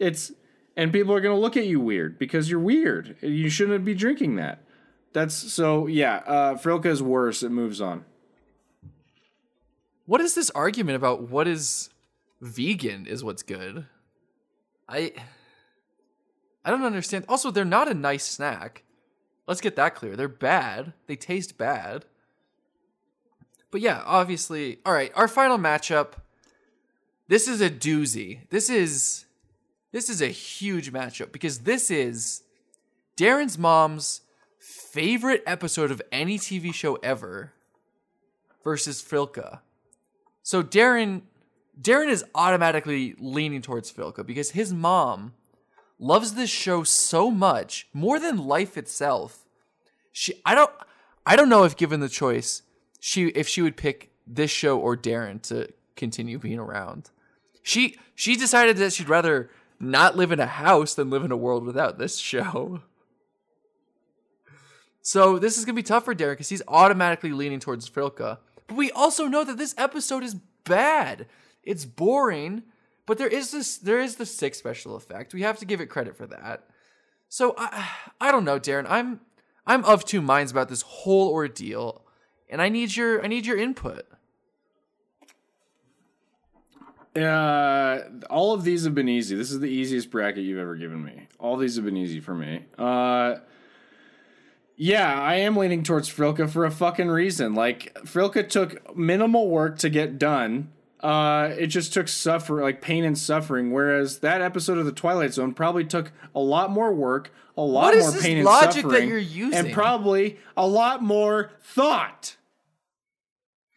[0.00, 0.32] It's
[0.76, 3.14] and people are gonna look at you weird because you're weird.
[3.22, 4.64] You shouldn't be drinking that.
[5.12, 6.16] That's so yeah.
[6.26, 7.44] Uh, Frilka is worse.
[7.44, 8.04] It moves on.
[10.06, 11.90] What is this argument about what is
[12.40, 13.86] vegan is what's good?
[14.88, 15.12] I
[16.64, 17.26] I don't understand.
[17.28, 18.82] Also, they're not a nice snack.
[19.48, 20.14] Let's get that clear.
[20.14, 20.92] They're bad.
[21.06, 22.04] They taste bad.
[23.70, 24.78] But yeah, obviously.
[24.84, 26.12] All right, our final matchup.
[27.28, 28.40] This is a doozy.
[28.50, 29.24] This is
[29.90, 32.42] this is a huge matchup because this is
[33.16, 34.20] Darren's mom's
[34.60, 37.54] favorite episode of any TV show ever
[38.62, 39.60] versus Frilka.
[40.42, 41.22] So Darren
[41.80, 45.32] Darren is automatically leaning towards Frilka because his mom
[45.98, 49.44] loves this show so much, more than life itself.
[50.12, 50.70] She I don't
[51.26, 52.62] I don't know if given the choice,
[53.00, 57.10] she if she would pick this show or Darren to continue being around.
[57.62, 61.36] She she decided that she'd rather not live in a house than live in a
[61.36, 62.82] world without this show.
[65.00, 68.40] So this is gonna be tough for Darren because he's automatically leaning towards Frilka.
[68.66, 71.26] But we also know that this episode is bad.
[71.62, 72.64] It's boring,
[73.08, 75.32] but there is this there is the sick special effect.
[75.32, 76.64] We have to give it credit for that.
[77.28, 77.88] So I
[78.20, 78.84] I don't know, Darren.
[78.88, 79.20] I'm
[79.66, 82.04] I'm of two minds about this whole ordeal,
[82.48, 84.06] and I need your I need your input.
[87.16, 88.00] Uh,
[88.30, 89.34] all of these have been easy.
[89.34, 91.26] This is the easiest bracket you've ever given me.
[91.40, 92.66] All these have been easy for me.
[92.76, 93.36] Uh,
[94.76, 97.54] yeah, I am leaning towards Frilka for a fucking reason.
[97.54, 100.72] Like Frilka took minimal work to get done.
[101.00, 103.72] Uh, it just took suffer like pain and suffering.
[103.72, 107.94] Whereas that episode of the Twilight Zone probably took a lot more work, a lot
[107.96, 112.36] more pain and suffering, and probably a lot more thought.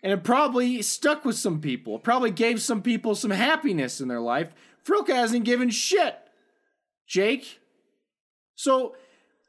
[0.04, 1.98] And it probably stuck with some people.
[1.98, 4.52] It probably gave some people some happiness in their life.
[4.84, 6.18] Frilka hasn't given shit.
[7.06, 7.60] Jake.
[8.56, 8.96] So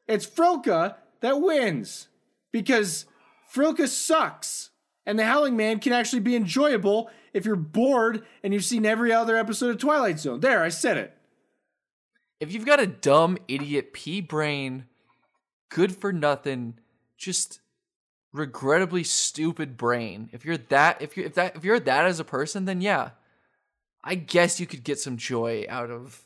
[0.06, 2.08] it's Frilka that wins
[2.50, 3.06] because
[3.50, 4.70] Frilka sucks.
[5.06, 9.12] And the Howling Man can actually be enjoyable if you're bored and you've seen every
[9.12, 10.40] other episode of Twilight Zone.
[10.40, 11.16] There, I said it.
[12.40, 14.86] If you've got a dumb idiot pea brain,
[15.70, 16.74] good for nothing,
[17.16, 17.60] just
[18.32, 20.28] regrettably stupid brain.
[20.32, 23.10] If you're that if you if that if you're that as a person, then yeah.
[24.04, 26.22] I guess you could get some joy out of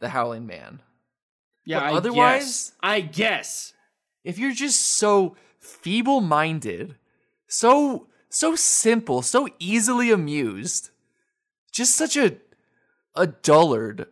[0.00, 0.80] the Howling Man.
[1.64, 2.72] Yeah, But I otherwise- guess.
[2.80, 3.72] I guess.
[4.22, 6.94] If you're just so feeble-minded,
[7.48, 10.90] so so simple, so easily amused,
[11.72, 12.36] just such a
[13.14, 14.06] a dullard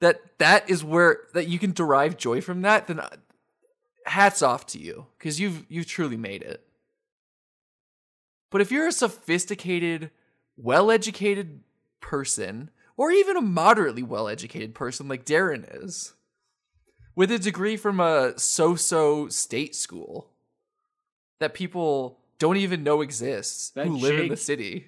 [0.00, 3.08] that that is where that you can derive joy from that, then uh,
[4.06, 6.64] hats off to you because you've you've truly made it.
[8.50, 10.10] But if you're a sophisticated,
[10.56, 11.60] well-educated
[12.00, 16.14] person, or even a moderately well-educated person like Darren is,
[17.14, 20.30] with a degree from a so-so state school
[21.40, 24.86] that people don't even know exists That who live in the city.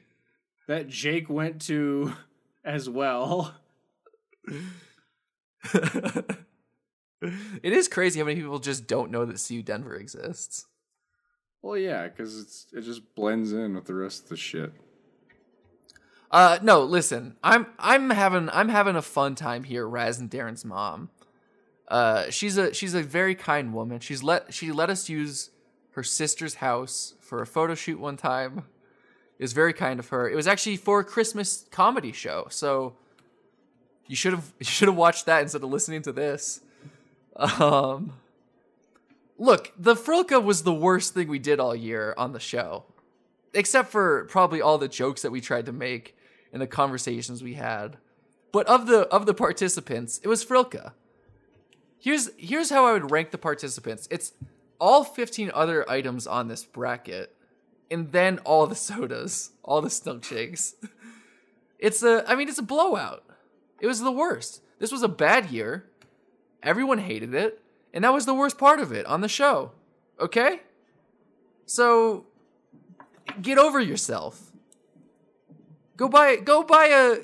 [0.68, 2.14] That Jake went to
[2.64, 3.54] as well.
[5.72, 6.36] it
[7.62, 10.66] is crazy how many people just don't know that CU Denver exists.
[11.62, 14.72] Well, yeah, because it's it just blends in with the rest of the shit.
[16.30, 17.36] Uh no, listen.
[17.42, 21.10] I'm I'm having I'm having a fun time here Raz and Darren's mom.
[21.88, 24.00] Uh she's a she's a very kind woman.
[24.00, 25.50] She's let she let us use
[25.92, 28.64] her sister's house for a photo shoot one time.
[29.38, 30.28] It was very kind of her.
[30.28, 32.46] It was actually for a Christmas comedy show.
[32.50, 32.94] So
[34.06, 36.60] you should have you should have watched that instead of listening to this.
[37.36, 38.14] Um
[39.38, 42.84] Look, the Frilka was the worst thing we did all year on the show
[43.54, 46.16] except for probably all the jokes that we tried to make
[46.52, 47.96] and the conversations we had.
[48.52, 50.92] But of the of the participants, it was Frilka.
[51.98, 54.08] Here's here's how I would rank the participants.
[54.10, 54.32] It's
[54.80, 57.36] all 15 other items on this bracket
[57.90, 60.74] and then all the sodas, all the milkshakes.
[61.82, 63.24] It's a, I mean, it's a blowout.
[63.80, 64.60] It was the worst.
[64.78, 65.86] This was a bad year.
[66.62, 67.62] Everyone hated it,
[67.94, 69.72] and that was the worst part of it on the show.
[70.20, 70.60] Okay?
[71.64, 72.26] So
[73.40, 74.52] get over yourself.
[75.96, 77.20] Go buy go buy a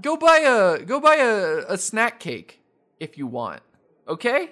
[0.00, 2.60] go buy a go buy a, a snack cake
[2.98, 3.62] if you want.
[4.08, 4.50] Okay?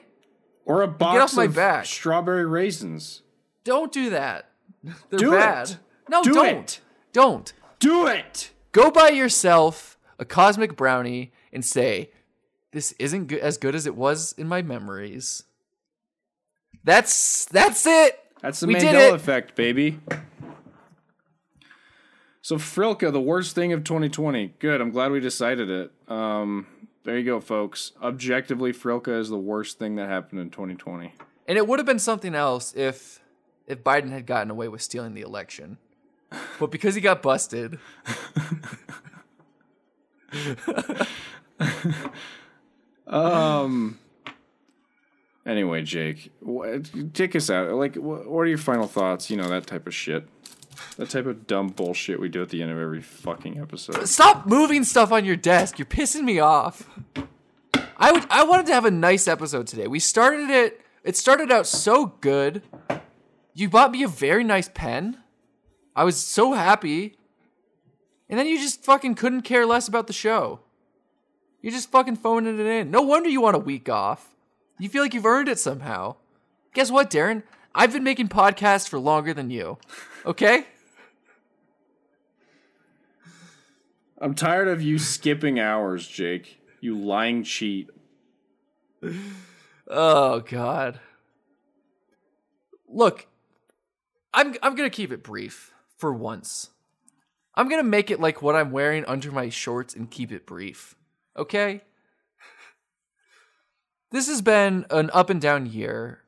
[0.64, 1.86] Or a box Get off my of back.
[1.86, 3.22] strawberry raisins.
[3.64, 4.50] Don't do that.
[5.10, 5.70] They're Do bad.
[5.70, 5.78] it.
[6.08, 6.46] No, Do don't.
[6.58, 6.80] it.
[7.12, 7.52] Don't.
[7.78, 8.50] Do it.
[8.72, 12.10] Go buy yourself a cosmic brownie and say,
[12.72, 15.42] "This isn't good, as good as it was in my memories."
[16.84, 18.18] That's that's it.
[18.42, 20.00] That's the We Mandela effect, baby.
[22.42, 24.54] So Frilka, the worst thing of 2020.
[24.58, 24.80] Good.
[24.80, 25.92] I'm glad we decided it.
[26.08, 26.66] Um,
[27.04, 27.92] there you go, folks.
[28.02, 31.14] Objectively, Frilka is the worst thing that happened in 2020.
[31.48, 33.20] And it would have been something else if
[33.66, 35.78] if Biden had gotten away with stealing the election.
[36.58, 37.78] But because he got busted,
[43.06, 43.98] Um.
[45.46, 46.30] Anyway, Jake,
[47.14, 47.72] take us out.
[47.72, 49.30] Like, what are your final thoughts?
[49.30, 50.28] You know that type of shit.
[50.96, 54.06] That type of dumb bullshit we do at the end of every fucking episode.
[54.06, 55.78] stop moving stuff on your desk.
[55.78, 56.88] You're pissing me off.
[57.96, 59.86] I would I wanted to have a nice episode today.
[59.86, 62.62] We started it it started out so good.
[63.54, 65.18] You bought me a very nice pen.
[65.96, 67.16] I was so happy.
[68.28, 70.60] And then you just fucking couldn't care less about the show.
[71.60, 72.90] You're just fucking phoning it in.
[72.90, 74.34] No wonder you want a week off.
[74.78, 76.16] You feel like you've earned it somehow.
[76.72, 77.42] Guess what, Darren?
[77.74, 79.78] I've been making podcasts for longer than you.
[80.26, 80.66] Okay?
[84.20, 86.60] I'm tired of you skipping hours, Jake.
[86.80, 87.88] You lying cheat.
[89.88, 91.00] Oh god.
[92.86, 93.26] Look,
[94.34, 96.70] I'm I'm going to keep it brief for once.
[97.54, 100.46] I'm going to make it like what I'm wearing under my shorts and keep it
[100.46, 100.94] brief.
[101.36, 101.82] Okay?
[104.12, 106.20] This has been an up and down year.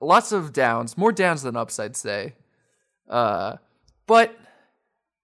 [0.00, 2.34] Lots of downs, more downs than ups, I'd say.
[3.08, 3.56] Uh,
[4.06, 4.38] but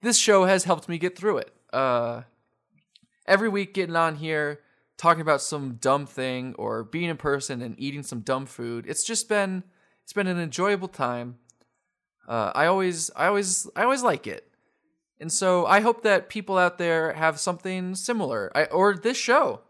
[0.02, 1.52] this show has helped me get through it.
[1.72, 2.22] Uh,
[3.26, 4.60] every week getting on here,
[4.96, 8.84] talking about some dumb thing or being in person and eating some dumb food.
[8.86, 9.64] It's just been
[10.04, 11.38] it's been an enjoyable time.
[12.28, 14.46] Uh, I always I always I always like it.
[15.18, 18.50] And so I hope that people out there have something similar.
[18.54, 19.60] I, or this show.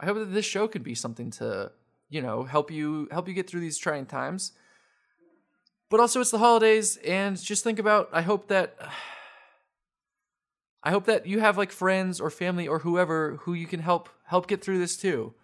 [0.00, 1.72] I hope that this show could be something to,
[2.08, 4.52] you know, help you help you get through these trying times.
[5.94, 8.74] But also it's the holidays and just think about I hope that
[10.82, 14.08] I hope that you have like friends or family or whoever who you can help
[14.24, 15.34] help get through this too.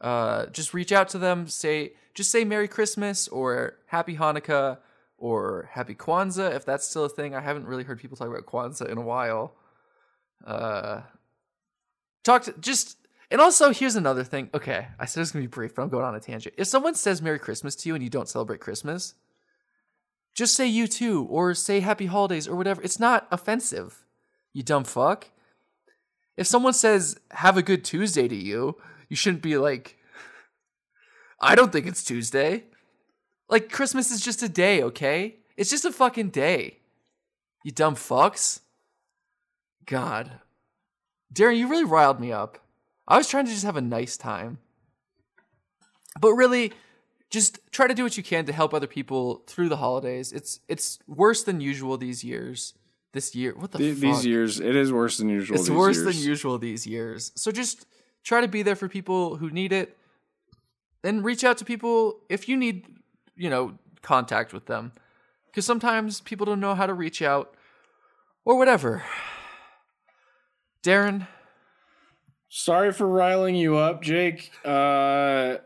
[0.00, 4.78] Uh, just reach out to them, say just say Merry Christmas or Happy Hanukkah
[5.18, 7.34] or Happy Kwanzaa if that's still a thing.
[7.34, 9.56] I haven't really heard people talk about Kwanzaa in a while.
[10.42, 11.02] Uh,
[12.24, 12.96] talk to just
[13.30, 14.48] and also here's another thing.
[14.54, 16.54] Okay, I said it's gonna be brief, but I'm going on a tangent.
[16.56, 19.16] If someone says Merry Christmas to you and you don't celebrate Christmas,
[20.34, 22.82] just say you too or say Happy Holidays or whatever.
[22.82, 24.02] It's not offensive
[24.52, 25.28] you dumb fuck.
[26.36, 28.76] If someone says have a good Tuesday to you,
[29.08, 29.98] you shouldn't be like
[31.40, 32.64] I don't think it's Tuesday.
[33.48, 35.36] Like Christmas is just a day, okay?
[35.56, 36.78] It's just a fucking day.
[37.64, 38.60] You dumb fucks.
[39.84, 40.40] God.
[41.34, 42.58] Darren, you really riled me up.
[43.08, 44.58] I was trying to just have a nice time.
[46.20, 46.72] But really,
[47.32, 50.32] just try to do what you can to help other people through the holidays.
[50.32, 52.74] It's it's worse than usual these years.
[53.12, 54.00] This year, what the Th- fuck?
[54.00, 55.56] These years, it is worse than usual.
[55.56, 56.06] It's these worse years.
[56.16, 57.32] than usual these years.
[57.34, 57.86] So just
[58.22, 59.98] try to be there for people who need it
[61.04, 62.86] and reach out to people if you need,
[63.36, 64.92] you know, contact with them.
[65.46, 67.54] Because sometimes people don't know how to reach out
[68.46, 69.02] or whatever.
[70.82, 71.26] Darren,
[72.48, 74.52] Sorry for riling you up, Jake.
[74.64, 75.56] Uh,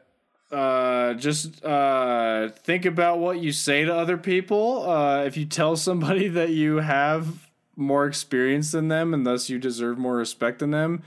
[0.50, 4.88] uh, just uh, think about what you say to other people.
[4.88, 9.58] Uh, if you tell somebody that you have more experience than them and thus you
[9.58, 11.02] deserve more respect than them,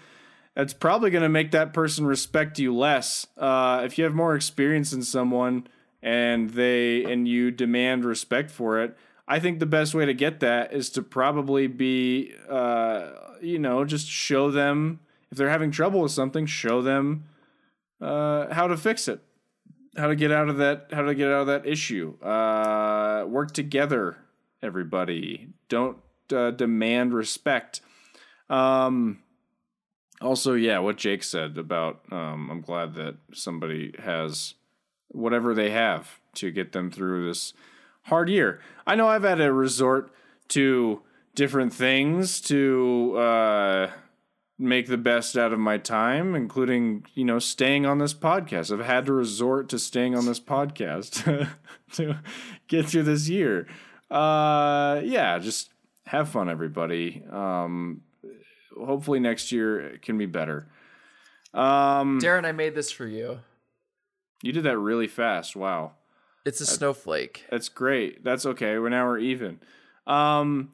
[0.55, 3.27] that's probably going to make that person respect you less.
[3.37, 5.67] Uh, if you have more experience than someone
[6.01, 10.39] and they and you demand respect for it, I think the best way to get
[10.39, 13.11] that is to probably be, uh,
[13.41, 14.99] you know, just show them
[15.31, 17.25] if they're having trouble with something, show them
[18.01, 19.21] uh, how to fix it,
[19.97, 22.17] how to get out of that, how to get out of that issue.
[22.21, 24.17] Uh, work together,
[24.61, 25.49] everybody.
[25.67, 25.97] Don't
[26.33, 27.81] uh, demand respect.
[28.49, 29.19] Um,
[30.21, 34.55] also, yeah, what Jake said about, um, I'm glad that somebody has
[35.07, 37.53] whatever they have to get them through this
[38.03, 38.59] hard year.
[38.85, 40.11] I know I've had to resort
[40.49, 41.01] to
[41.35, 43.91] different things to uh,
[44.60, 48.72] make the best out of my time, including you know staying on this podcast.
[48.72, 51.24] I've had to resort to staying on this podcast
[51.93, 52.20] to
[52.68, 53.68] get through this year.
[54.12, 55.70] Uh, yeah, just
[56.05, 57.24] have fun, everybody.
[57.32, 58.01] Um,
[58.78, 60.68] hopefully next year can be better.
[61.53, 63.39] Um, Darren, I made this for you.
[64.41, 65.55] You did that really fast.
[65.55, 65.93] Wow.
[66.45, 67.45] It's a snowflake.
[67.51, 68.24] That's great.
[68.24, 68.78] That's okay.
[68.78, 69.60] We're now we're even.
[70.07, 70.72] Um,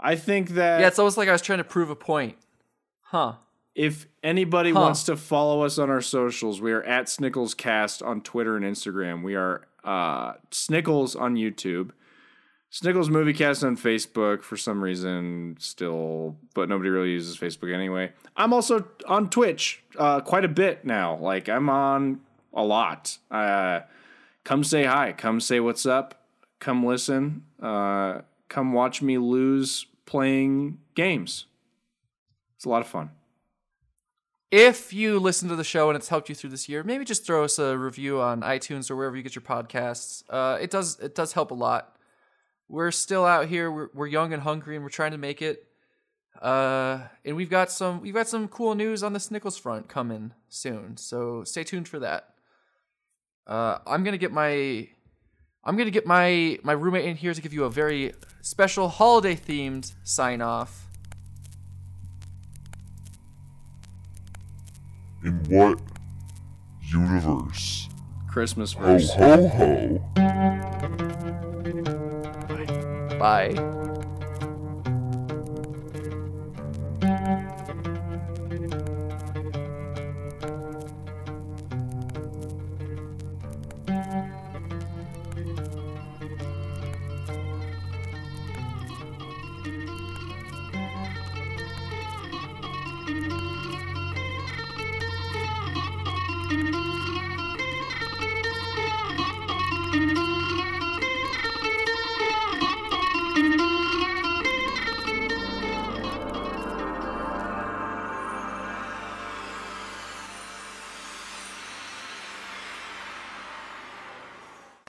[0.00, 2.36] I think that Yeah, it's almost like I was trying to prove a point.
[3.10, 3.34] Huh.
[3.74, 4.80] if anybody Huh.
[4.80, 9.22] wants to follow us on our socials, we are at SnicklesCast on Twitter and Instagram.
[9.22, 11.90] We are uh, Snickles on YouTube.
[12.72, 18.12] Snickles Moviecast on Facebook for some reason still, but nobody really uses Facebook anyway.
[18.36, 21.16] I'm also on Twitch uh, quite a bit now.
[21.18, 22.20] Like I'm on
[22.52, 23.18] a lot.
[23.30, 23.80] Uh,
[24.42, 25.12] come say hi.
[25.12, 26.26] Come say what's up.
[26.58, 27.44] Come listen.
[27.62, 31.46] Uh, come watch me lose playing games.
[32.66, 33.10] It's a lot of fun.
[34.50, 37.24] If you listen to the show and it's helped you through this year, maybe just
[37.24, 40.24] throw us a review on iTunes or wherever you get your podcasts.
[40.28, 41.96] Uh, it does it does help a lot.
[42.68, 43.70] We're still out here.
[43.70, 45.68] We're, we're young and hungry, and we're trying to make it.
[46.42, 50.32] Uh, and we've got some we've got some cool news on the Snickles front coming
[50.48, 50.96] soon.
[50.96, 52.30] So stay tuned for that.
[53.46, 54.88] Uh, I'm gonna get my
[55.62, 59.36] I'm gonna get my my roommate in here to give you a very special holiday
[59.36, 60.85] themed sign off.
[65.26, 65.80] In what
[66.80, 67.88] universe?
[68.28, 69.12] Christmas Ho verse.
[69.14, 69.98] ho ho.
[73.18, 73.85] Bye.